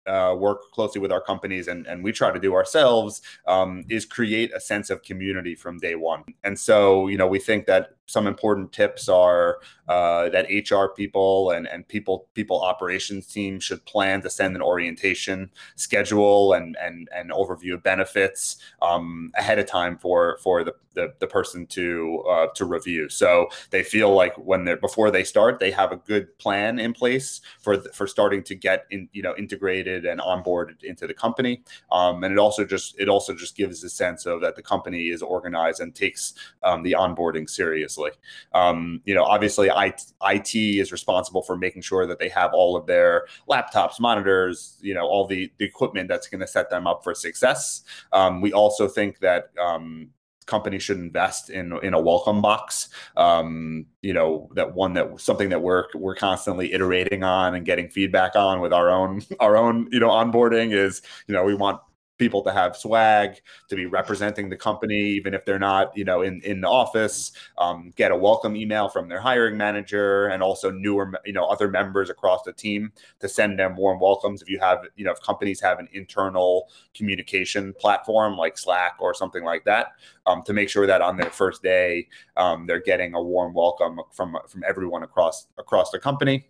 uh, 0.06 0.34
work 0.38 0.70
closely 0.72 1.00
with 1.00 1.12
our 1.12 1.20
companies 1.20 1.68
and, 1.68 1.86
and 1.86 2.02
we 2.02 2.12
try 2.12 2.30
to 2.30 2.40
do 2.40 2.54
ourselves 2.54 3.22
um, 3.46 3.84
is 3.88 4.04
create 4.04 4.50
a 4.54 4.60
sense 4.60 4.90
of 4.90 5.02
community 5.02 5.54
from 5.54 5.78
day 5.78 5.94
one. 5.94 6.24
And 6.44 6.58
so, 6.58 7.08
you 7.08 7.18
know, 7.18 7.26
we 7.26 7.38
think 7.38 7.66
that 7.66 7.96
some 8.10 8.26
important 8.26 8.72
tips 8.72 9.08
are 9.08 9.60
uh, 9.88 10.28
that 10.30 10.46
HR 10.50 10.86
people 10.94 11.50
and, 11.50 11.66
and 11.66 11.86
people 11.86 12.28
people 12.34 12.60
operations 12.60 13.26
team 13.26 13.60
should 13.60 13.84
plan 13.86 14.20
to 14.22 14.30
send 14.30 14.56
an 14.56 14.62
orientation 14.62 15.50
schedule 15.76 16.52
and 16.52 16.76
and, 16.80 17.08
and 17.14 17.30
overview 17.30 17.74
of 17.74 17.82
benefits 17.82 18.56
um, 18.82 19.30
ahead 19.36 19.58
of 19.58 19.66
time 19.66 19.96
for 19.98 20.38
for 20.42 20.64
the, 20.64 20.74
the, 20.94 21.14
the 21.20 21.26
person 21.26 21.66
to 21.66 22.24
uh, 22.28 22.46
to 22.54 22.64
review. 22.64 23.08
So 23.08 23.48
they 23.70 23.82
feel 23.82 24.14
like 24.14 24.34
when 24.36 24.64
they're 24.64 24.76
before 24.76 25.10
they 25.10 25.24
start, 25.24 25.60
they 25.60 25.70
have 25.70 25.92
a 25.92 25.96
good 25.96 26.36
plan 26.38 26.78
in 26.78 26.92
place 26.92 27.40
for 27.60 27.78
for 27.92 28.06
starting 28.06 28.42
to 28.44 28.54
get 28.54 28.86
in 28.90 29.08
you 29.12 29.22
know 29.22 29.34
integrated 29.36 30.04
and 30.04 30.20
onboarded 30.20 30.82
into 30.82 31.06
the 31.06 31.14
company. 31.14 31.62
Um, 31.92 32.24
and 32.24 32.32
it 32.32 32.38
also 32.38 32.64
just 32.64 32.98
it 32.98 33.08
also 33.08 33.34
just 33.34 33.56
gives 33.56 33.84
a 33.84 33.90
sense 33.90 34.26
of 34.26 34.40
that 34.40 34.56
the 34.56 34.62
company 34.62 35.08
is 35.08 35.22
organized 35.22 35.80
and 35.80 35.94
takes 35.94 36.34
um, 36.62 36.82
the 36.82 36.92
onboarding 36.92 37.48
seriously. 37.48 37.99
Um, 38.52 39.00
you 39.04 39.14
know, 39.14 39.24
obviously, 39.24 39.68
IT 39.68 40.54
is 40.54 40.92
responsible 40.92 41.42
for 41.42 41.56
making 41.56 41.82
sure 41.82 42.06
that 42.06 42.18
they 42.18 42.28
have 42.28 42.52
all 42.54 42.76
of 42.76 42.86
their 42.86 43.26
laptops, 43.48 44.00
monitors, 44.00 44.78
you 44.80 44.94
know, 44.94 45.06
all 45.06 45.26
the, 45.26 45.50
the 45.58 45.64
equipment 45.64 46.08
that's 46.08 46.28
going 46.28 46.40
to 46.40 46.46
set 46.46 46.70
them 46.70 46.86
up 46.86 47.02
for 47.04 47.14
success. 47.14 47.82
Um, 48.12 48.40
we 48.40 48.52
also 48.52 48.88
think 48.88 49.18
that 49.20 49.50
um, 49.60 50.10
companies 50.50 50.82
should 50.82 50.98
invest 50.98 51.48
in 51.48 51.78
in 51.82 51.94
a 51.94 52.00
welcome 52.00 52.42
box. 52.42 52.88
Um, 53.16 53.86
you 54.02 54.12
know, 54.12 54.50
that 54.54 54.74
one 54.74 54.92
that 54.94 55.20
something 55.20 55.48
that 55.50 55.62
we're 55.62 55.86
we're 55.94 56.16
constantly 56.16 56.72
iterating 56.72 57.22
on 57.22 57.54
and 57.54 57.64
getting 57.64 57.88
feedback 57.88 58.36
on 58.36 58.60
with 58.60 58.72
our 58.72 58.90
own 58.90 59.22
our 59.40 59.56
own 59.56 59.88
you 59.92 60.00
know 60.00 60.10
onboarding 60.10 60.74
is 60.74 61.00
you 61.26 61.34
know 61.34 61.44
we 61.44 61.54
want 61.54 61.80
people 62.20 62.42
to 62.42 62.52
have 62.52 62.76
swag, 62.76 63.40
to 63.68 63.74
be 63.74 63.86
representing 63.86 64.48
the 64.48 64.56
company, 64.56 65.00
even 65.00 65.34
if 65.34 65.44
they're 65.44 65.58
not, 65.58 65.90
you 65.96 66.04
know, 66.04 66.22
in 66.22 66.40
in 66.42 66.60
the 66.60 66.68
office. 66.68 67.32
Um, 67.58 67.92
get 67.96 68.12
a 68.12 68.16
welcome 68.16 68.54
email 68.54 68.88
from 68.88 69.08
their 69.08 69.20
hiring 69.20 69.56
manager, 69.56 70.28
and 70.28 70.42
also 70.42 70.70
newer, 70.70 71.12
you 71.24 71.32
know, 71.32 71.46
other 71.46 71.68
members 71.68 72.10
across 72.10 72.42
the 72.44 72.52
team 72.52 72.92
to 73.18 73.28
send 73.28 73.58
them 73.58 73.74
warm 73.74 73.98
welcomes. 73.98 74.42
If 74.42 74.48
you 74.48 74.60
have, 74.60 74.86
you 74.94 75.04
know, 75.04 75.10
if 75.10 75.20
companies 75.22 75.60
have 75.62 75.80
an 75.80 75.88
internal 75.92 76.68
communication 76.94 77.74
platform 77.74 78.36
like 78.36 78.56
Slack 78.56 78.96
or 79.00 79.14
something 79.14 79.42
like 79.42 79.64
that, 79.64 79.88
um, 80.26 80.42
to 80.44 80.52
make 80.52 80.68
sure 80.68 80.86
that 80.86 81.00
on 81.00 81.16
their 81.16 81.30
first 81.30 81.62
day 81.62 82.06
um, 82.36 82.66
they're 82.66 82.82
getting 82.82 83.14
a 83.14 83.22
warm 83.22 83.54
welcome 83.54 83.98
from 84.12 84.36
from 84.46 84.62
everyone 84.68 85.02
across 85.02 85.48
across 85.58 85.90
the 85.90 85.98
company. 85.98 86.46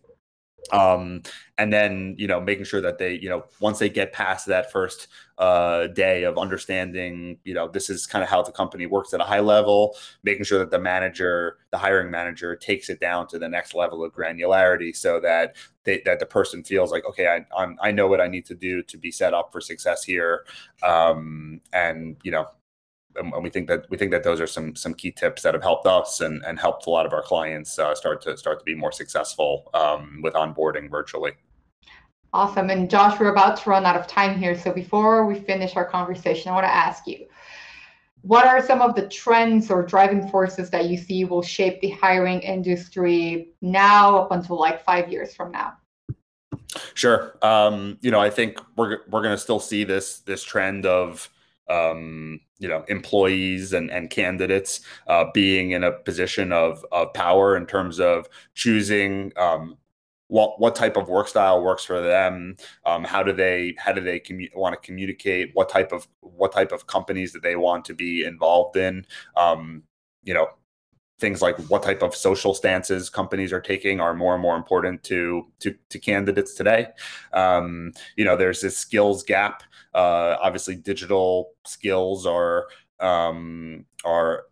Um, 0.72 1.22
and 1.58 1.72
then 1.72 2.14
you 2.18 2.26
know 2.26 2.40
making 2.40 2.64
sure 2.64 2.80
that 2.80 2.98
they 2.98 3.14
you 3.14 3.28
know 3.28 3.44
once 3.60 3.78
they 3.78 3.88
get 3.88 4.12
past 4.12 4.46
that 4.46 4.70
first 4.70 5.08
uh, 5.38 5.86
day 5.88 6.24
of 6.24 6.38
understanding 6.38 7.38
you 7.44 7.54
know 7.54 7.68
this 7.68 7.90
is 7.90 8.06
kind 8.06 8.22
of 8.22 8.28
how 8.28 8.42
the 8.42 8.52
company 8.52 8.86
works 8.86 9.12
at 9.14 9.20
a 9.20 9.24
high 9.24 9.40
level 9.40 9.96
making 10.22 10.44
sure 10.44 10.58
that 10.58 10.70
the 10.70 10.78
manager 10.78 11.58
the 11.70 11.78
hiring 11.78 12.10
manager 12.10 12.54
takes 12.54 12.88
it 12.90 13.00
down 13.00 13.26
to 13.26 13.38
the 13.38 13.48
next 13.48 13.74
level 13.74 14.04
of 14.04 14.12
granularity 14.14 14.94
so 14.94 15.18
that 15.20 15.56
they, 15.84 16.02
that 16.04 16.18
the 16.18 16.26
person 16.26 16.62
feels 16.62 16.92
like 16.92 17.04
okay 17.04 17.26
I, 17.26 17.46
I'm, 17.56 17.76
I 17.80 17.90
know 17.90 18.06
what 18.06 18.20
I 18.20 18.28
need 18.28 18.46
to 18.46 18.54
do 18.54 18.82
to 18.82 18.98
be 18.98 19.10
set 19.10 19.34
up 19.34 19.50
for 19.50 19.60
success 19.60 20.04
here. 20.04 20.44
Um, 20.82 21.60
and 21.72 22.16
you 22.22 22.30
know 22.30 22.46
and 23.16 23.42
we 23.42 23.50
think 23.50 23.68
that 23.68 23.88
we 23.90 23.96
think 23.96 24.10
that 24.12 24.22
those 24.22 24.40
are 24.40 24.46
some 24.46 24.74
some 24.76 24.94
key 24.94 25.10
tips 25.10 25.42
that 25.42 25.54
have 25.54 25.62
helped 25.62 25.86
us 25.86 26.20
and, 26.20 26.42
and 26.44 26.58
helped 26.58 26.86
a 26.86 26.90
lot 26.90 27.06
of 27.06 27.12
our 27.12 27.22
clients 27.22 27.78
uh, 27.78 27.94
start 27.94 28.22
to 28.22 28.36
start 28.36 28.58
to 28.58 28.64
be 28.64 28.74
more 28.74 28.92
successful 28.92 29.70
um, 29.74 30.20
with 30.22 30.34
onboarding 30.34 30.90
virtually. 30.90 31.32
Awesome. 32.32 32.70
And 32.70 32.88
Josh, 32.88 33.18
we're 33.18 33.32
about 33.32 33.56
to 33.58 33.70
run 33.70 33.84
out 33.84 33.96
of 33.96 34.06
time 34.06 34.38
here. 34.38 34.56
So 34.56 34.72
before 34.72 35.26
we 35.26 35.34
finish 35.34 35.74
our 35.74 35.84
conversation, 35.84 36.50
I 36.50 36.54
want 36.54 36.64
to 36.64 36.72
ask 36.72 37.06
you, 37.06 37.26
what 38.22 38.46
are 38.46 38.64
some 38.64 38.80
of 38.80 38.94
the 38.94 39.08
trends 39.08 39.68
or 39.68 39.82
driving 39.82 40.28
forces 40.28 40.70
that 40.70 40.86
you 40.86 40.96
see 40.96 41.24
will 41.24 41.42
shape 41.42 41.80
the 41.80 41.90
hiring 41.90 42.40
industry 42.40 43.54
now 43.62 44.18
up 44.18 44.30
until 44.30 44.60
like 44.60 44.84
five 44.84 45.10
years 45.10 45.34
from 45.34 45.50
now? 45.50 45.72
Sure. 46.94 47.36
Um, 47.42 47.98
you 48.00 48.12
know, 48.12 48.20
I 48.20 48.30
think 48.30 48.60
we're 48.76 48.98
we're 49.08 49.22
going 49.22 49.34
to 49.34 49.38
still 49.38 49.58
see 49.58 49.82
this 49.82 50.20
this 50.20 50.44
trend 50.44 50.86
of 50.86 51.28
um, 51.68 52.40
you 52.60 52.68
know 52.68 52.84
employees 52.88 53.72
and, 53.72 53.90
and 53.90 54.10
candidates 54.10 54.80
uh, 55.08 55.24
being 55.34 55.72
in 55.72 55.82
a 55.82 55.90
position 55.90 56.52
of, 56.52 56.86
of 56.92 57.12
power 57.14 57.56
in 57.56 57.66
terms 57.66 57.98
of 57.98 58.28
choosing 58.54 59.32
um, 59.36 59.76
what 60.28 60.60
what 60.60 60.76
type 60.76 60.96
of 60.96 61.08
work 61.08 61.26
style 61.26 61.62
works 61.62 61.84
for 61.84 62.00
them 62.00 62.54
um, 62.86 63.02
how 63.02 63.22
do 63.22 63.32
they 63.32 63.74
how 63.78 63.92
do 63.92 64.00
they 64.00 64.20
commu- 64.20 64.54
want 64.54 64.72
to 64.72 64.86
communicate 64.86 65.50
what 65.54 65.68
type 65.68 65.90
of 65.90 66.06
what 66.20 66.52
type 66.52 66.70
of 66.70 66.86
companies 66.86 67.32
that 67.32 67.42
they 67.42 67.56
want 67.56 67.84
to 67.84 67.94
be 67.94 68.24
involved 68.24 68.76
in 68.76 69.04
um, 69.36 69.82
you 70.22 70.32
know 70.32 70.46
things 71.20 71.42
like 71.42 71.56
what 71.68 71.82
type 71.82 72.02
of 72.02 72.14
social 72.14 72.54
stances 72.54 73.10
companies 73.10 73.52
are 73.52 73.60
taking 73.60 74.00
are 74.00 74.14
more 74.14 74.34
and 74.34 74.42
more 74.42 74.56
important 74.56 75.04
to 75.04 75.46
to, 75.60 75.74
to 75.90 75.98
candidates 75.98 76.54
today. 76.54 76.88
Um, 77.32 77.92
you 78.16 78.24
know, 78.24 78.36
there's 78.36 78.60
this 78.60 78.76
skills 78.76 79.22
gap. 79.22 79.62
Uh, 79.94 80.36
obviously, 80.40 80.76
digital 80.76 81.50
skills 81.64 82.26
are 82.26 82.66
um, 83.00 83.84
are 84.04 84.44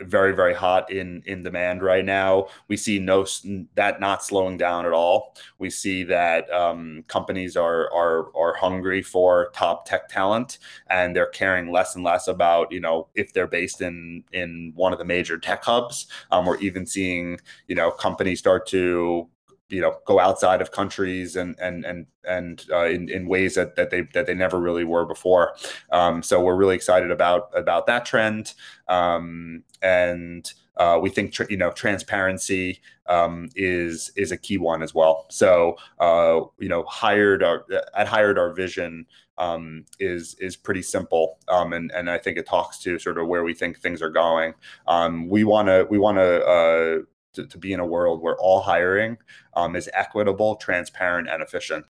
very 0.00 0.34
very 0.34 0.54
hot 0.54 0.90
in 0.90 1.22
in 1.26 1.42
demand 1.42 1.82
right 1.82 2.04
now. 2.04 2.48
We 2.68 2.76
see 2.76 2.98
no 2.98 3.26
that 3.74 4.00
not 4.00 4.24
slowing 4.24 4.56
down 4.58 4.86
at 4.86 4.92
all. 4.92 5.34
We 5.58 5.70
see 5.70 6.04
that 6.04 6.50
um, 6.50 7.04
companies 7.08 7.56
are 7.56 7.92
are 7.92 8.36
are 8.36 8.54
hungry 8.54 9.02
for 9.02 9.50
top 9.54 9.86
tech 9.86 10.08
talent 10.08 10.58
and 10.90 11.14
they're 11.14 11.26
caring 11.26 11.72
less 11.72 11.94
and 11.94 12.04
less 12.04 12.28
about 12.28 12.70
you 12.72 12.80
know 12.80 13.08
if 13.14 13.32
they're 13.32 13.46
based 13.46 13.80
in 13.80 14.24
in 14.32 14.72
one 14.74 14.92
of 14.92 14.98
the 14.98 15.04
major 15.04 15.38
tech 15.38 15.64
hubs. 15.64 16.06
Um, 16.30 16.46
we're 16.46 16.58
even 16.58 16.86
seeing 16.86 17.38
you 17.68 17.74
know 17.74 17.90
companies 17.90 18.38
start 18.38 18.66
to 18.68 19.28
you 19.68 19.80
know 19.80 19.96
go 20.06 20.20
outside 20.20 20.60
of 20.60 20.70
countries 20.70 21.36
and 21.36 21.58
and 21.60 21.84
and 21.84 22.06
and 22.24 22.64
uh, 22.72 22.86
in, 22.86 23.08
in 23.08 23.28
ways 23.28 23.54
that, 23.54 23.76
that 23.76 23.90
they 23.90 24.02
that 24.14 24.26
they 24.26 24.34
never 24.34 24.60
really 24.60 24.84
were 24.84 25.06
before. 25.06 25.54
Um, 25.90 26.22
so 26.22 26.42
we're 26.42 26.56
really 26.56 26.74
excited 26.74 27.10
about 27.10 27.50
about 27.54 27.86
that 27.86 28.04
trend. 28.04 28.54
Um, 28.88 29.64
and 29.82 30.52
uh, 30.76 30.98
we 31.00 31.10
think 31.10 31.32
tr- 31.32 31.44
you 31.48 31.56
know 31.56 31.70
transparency 31.70 32.80
um, 33.08 33.48
is 33.54 34.12
is 34.16 34.32
a 34.32 34.36
key 34.36 34.58
one 34.58 34.82
as 34.82 34.94
well. 34.94 35.26
So 35.30 35.76
uh, 35.98 36.40
you 36.58 36.68
know 36.68 36.84
hired 36.84 37.42
our 37.42 37.64
at 37.94 38.08
hired 38.08 38.38
our 38.38 38.52
vision 38.52 39.06
um, 39.38 39.84
is 39.98 40.34
is 40.38 40.56
pretty 40.56 40.82
simple, 40.82 41.38
um, 41.48 41.72
and 41.72 41.90
and 41.92 42.10
I 42.10 42.18
think 42.18 42.38
it 42.38 42.46
talks 42.46 42.78
to 42.80 42.98
sort 42.98 43.18
of 43.18 43.26
where 43.26 43.44
we 43.44 43.54
think 43.54 43.78
things 43.78 44.02
are 44.02 44.10
going. 44.10 44.54
Um, 44.86 45.28
we 45.28 45.44
want 45.44 45.68
to 45.68 45.86
we 45.88 45.98
want 45.98 46.18
to 46.18 46.44
uh, 46.44 46.98
to, 47.36 47.46
to 47.46 47.58
be 47.58 47.72
in 47.72 47.80
a 47.80 47.86
world 47.86 48.20
where 48.20 48.36
all 48.38 48.60
hiring 48.60 49.16
um, 49.54 49.76
is 49.76 49.88
equitable, 49.94 50.56
transparent, 50.56 51.28
and 51.28 51.42
efficient. 51.42 51.86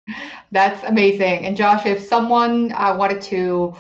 That's 0.51 0.83
amazing. 0.85 1.47
And 1.47 1.57
Josh, 1.57 1.87
if 1.87 2.03
someone 2.03 2.73
uh, 2.73 2.97
wanted 2.97 3.21
to 3.23 3.75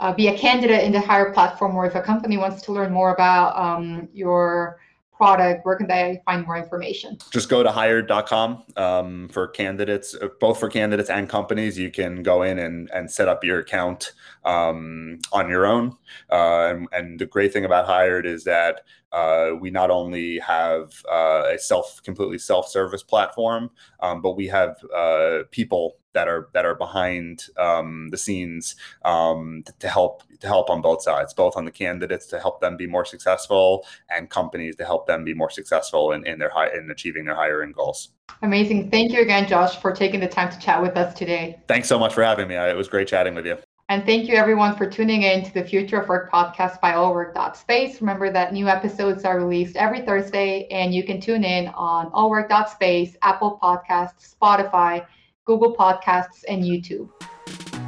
uh, 0.00 0.12
be 0.12 0.28
a 0.28 0.38
candidate 0.38 0.84
in 0.84 0.92
the 0.92 1.00
Hire 1.00 1.32
platform, 1.32 1.76
or 1.76 1.86
if 1.86 1.94
a 1.94 2.00
company 2.00 2.36
wants 2.38 2.62
to 2.62 2.72
learn 2.72 2.92
more 2.92 3.12
about 3.12 3.56
um, 3.58 4.08
your 4.12 4.80
product, 5.18 5.66
where 5.66 5.76
can 5.76 5.88
they 5.88 6.22
find 6.24 6.46
more 6.46 6.56
information? 6.56 7.18
Just 7.30 7.50
go 7.50 7.62
to 7.62 7.70
hired.com 7.70 8.62
um, 8.76 9.28
for 9.28 9.48
candidates, 9.48 10.14
uh, 10.14 10.28
both 10.40 10.58
for 10.58 10.70
candidates 10.70 11.10
and 11.10 11.28
companies. 11.28 11.76
You 11.76 11.90
can 11.90 12.22
go 12.22 12.42
in 12.42 12.58
and, 12.60 12.88
and 12.94 13.10
set 13.10 13.28
up 13.28 13.44
your 13.44 13.58
account 13.58 14.12
um, 14.44 15.18
on 15.32 15.50
your 15.50 15.66
own. 15.66 15.96
Uh, 16.30 16.68
and, 16.70 16.88
and, 16.92 17.18
the 17.18 17.26
great 17.26 17.52
thing 17.52 17.64
about 17.64 17.86
Hired 17.86 18.26
is 18.26 18.44
that 18.44 18.82
uh, 19.12 19.50
we 19.60 19.70
not 19.70 19.90
only 19.90 20.38
have 20.38 20.92
uh, 21.10 21.42
a 21.54 21.58
self 21.58 22.00
completely 22.04 22.38
self 22.38 22.68
service 22.68 23.02
platform, 23.02 23.70
um, 24.00 24.22
but 24.22 24.36
we 24.36 24.46
have 24.46 24.76
uh, 24.94 25.40
people 25.50 25.96
that 26.18 26.26
are 26.26 26.48
that 26.52 26.64
are 26.64 26.74
behind 26.74 27.46
um, 27.56 28.08
the 28.10 28.16
scenes 28.16 28.74
um, 29.04 29.62
to 29.78 29.88
help 29.88 30.24
to 30.40 30.48
help 30.48 30.68
on 30.68 30.82
both 30.82 31.00
sides, 31.00 31.32
both 31.32 31.56
on 31.56 31.64
the 31.64 31.70
candidates 31.70 32.26
to 32.26 32.40
help 32.40 32.60
them 32.60 32.76
be 32.76 32.88
more 32.88 33.04
successful, 33.04 33.86
and 34.10 34.28
companies 34.28 34.74
to 34.76 34.84
help 34.84 35.06
them 35.06 35.22
be 35.22 35.32
more 35.32 35.50
successful 35.50 36.10
in, 36.10 36.26
in 36.26 36.40
their 36.40 36.50
high 36.50 36.70
in 36.76 36.90
achieving 36.90 37.24
their 37.24 37.36
hiring 37.36 37.70
goals. 37.70 38.10
Amazing! 38.42 38.90
Thank 38.90 39.12
you 39.12 39.20
again, 39.20 39.46
Josh, 39.46 39.80
for 39.80 39.92
taking 39.92 40.18
the 40.18 40.28
time 40.28 40.50
to 40.50 40.58
chat 40.58 40.82
with 40.82 40.96
us 40.96 41.14
today. 41.14 41.60
Thanks 41.68 41.86
so 41.86 42.00
much 42.00 42.14
for 42.14 42.24
having 42.24 42.48
me. 42.48 42.56
It 42.56 42.76
was 42.76 42.88
great 42.88 43.06
chatting 43.06 43.36
with 43.36 43.46
you. 43.46 43.56
And 43.90 44.04
thank 44.04 44.28
you 44.28 44.34
everyone 44.34 44.76
for 44.76 44.90
tuning 44.90 45.22
in 45.22 45.42
to 45.44 45.54
the 45.54 45.64
Future 45.64 45.98
of 46.00 46.08
Work 46.10 46.30
podcast 46.30 46.78
by 46.82 46.92
allwork.space. 46.92 48.02
Remember 48.02 48.30
that 48.30 48.52
new 48.52 48.68
episodes 48.68 49.24
are 49.24 49.38
released 49.38 49.76
every 49.76 50.02
Thursday 50.02 50.66
and 50.70 50.92
you 50.92 51.02
can 51.04 51.22
tune 51.22 51.42
in 51.42 51.68
on 51.68 52.10
allwork.space, 52.10 53.16
Apple 53.22 53.58
Podcasts, 53.62 54.36
Spotify, 54.36 55.06
Google 55.48 55.74
Podcasts, 55.74 56.44
and 56.46 56.62
YouTube. 56.62 57.08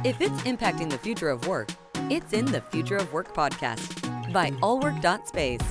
If 0.03 0.19
it's 0.19 0.41
impacting 0.41 0.89
the 0.89 0.97
future 0.97 1.29
of 1.29 1.47
work, 1.47 1.69
it's 2.09 2.33
in 2.33 2.45
the 2.45 2.59
Future 2.59 2.97
of 2.97 3.13
Work 3.13 3.35
podcast 3.35 4.33
by 4.33 4.49
allwork.space. 4.63 5.61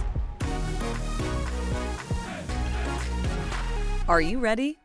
Are 4.08 4.20
you 4.20 4.38
ready? 4.38 4.78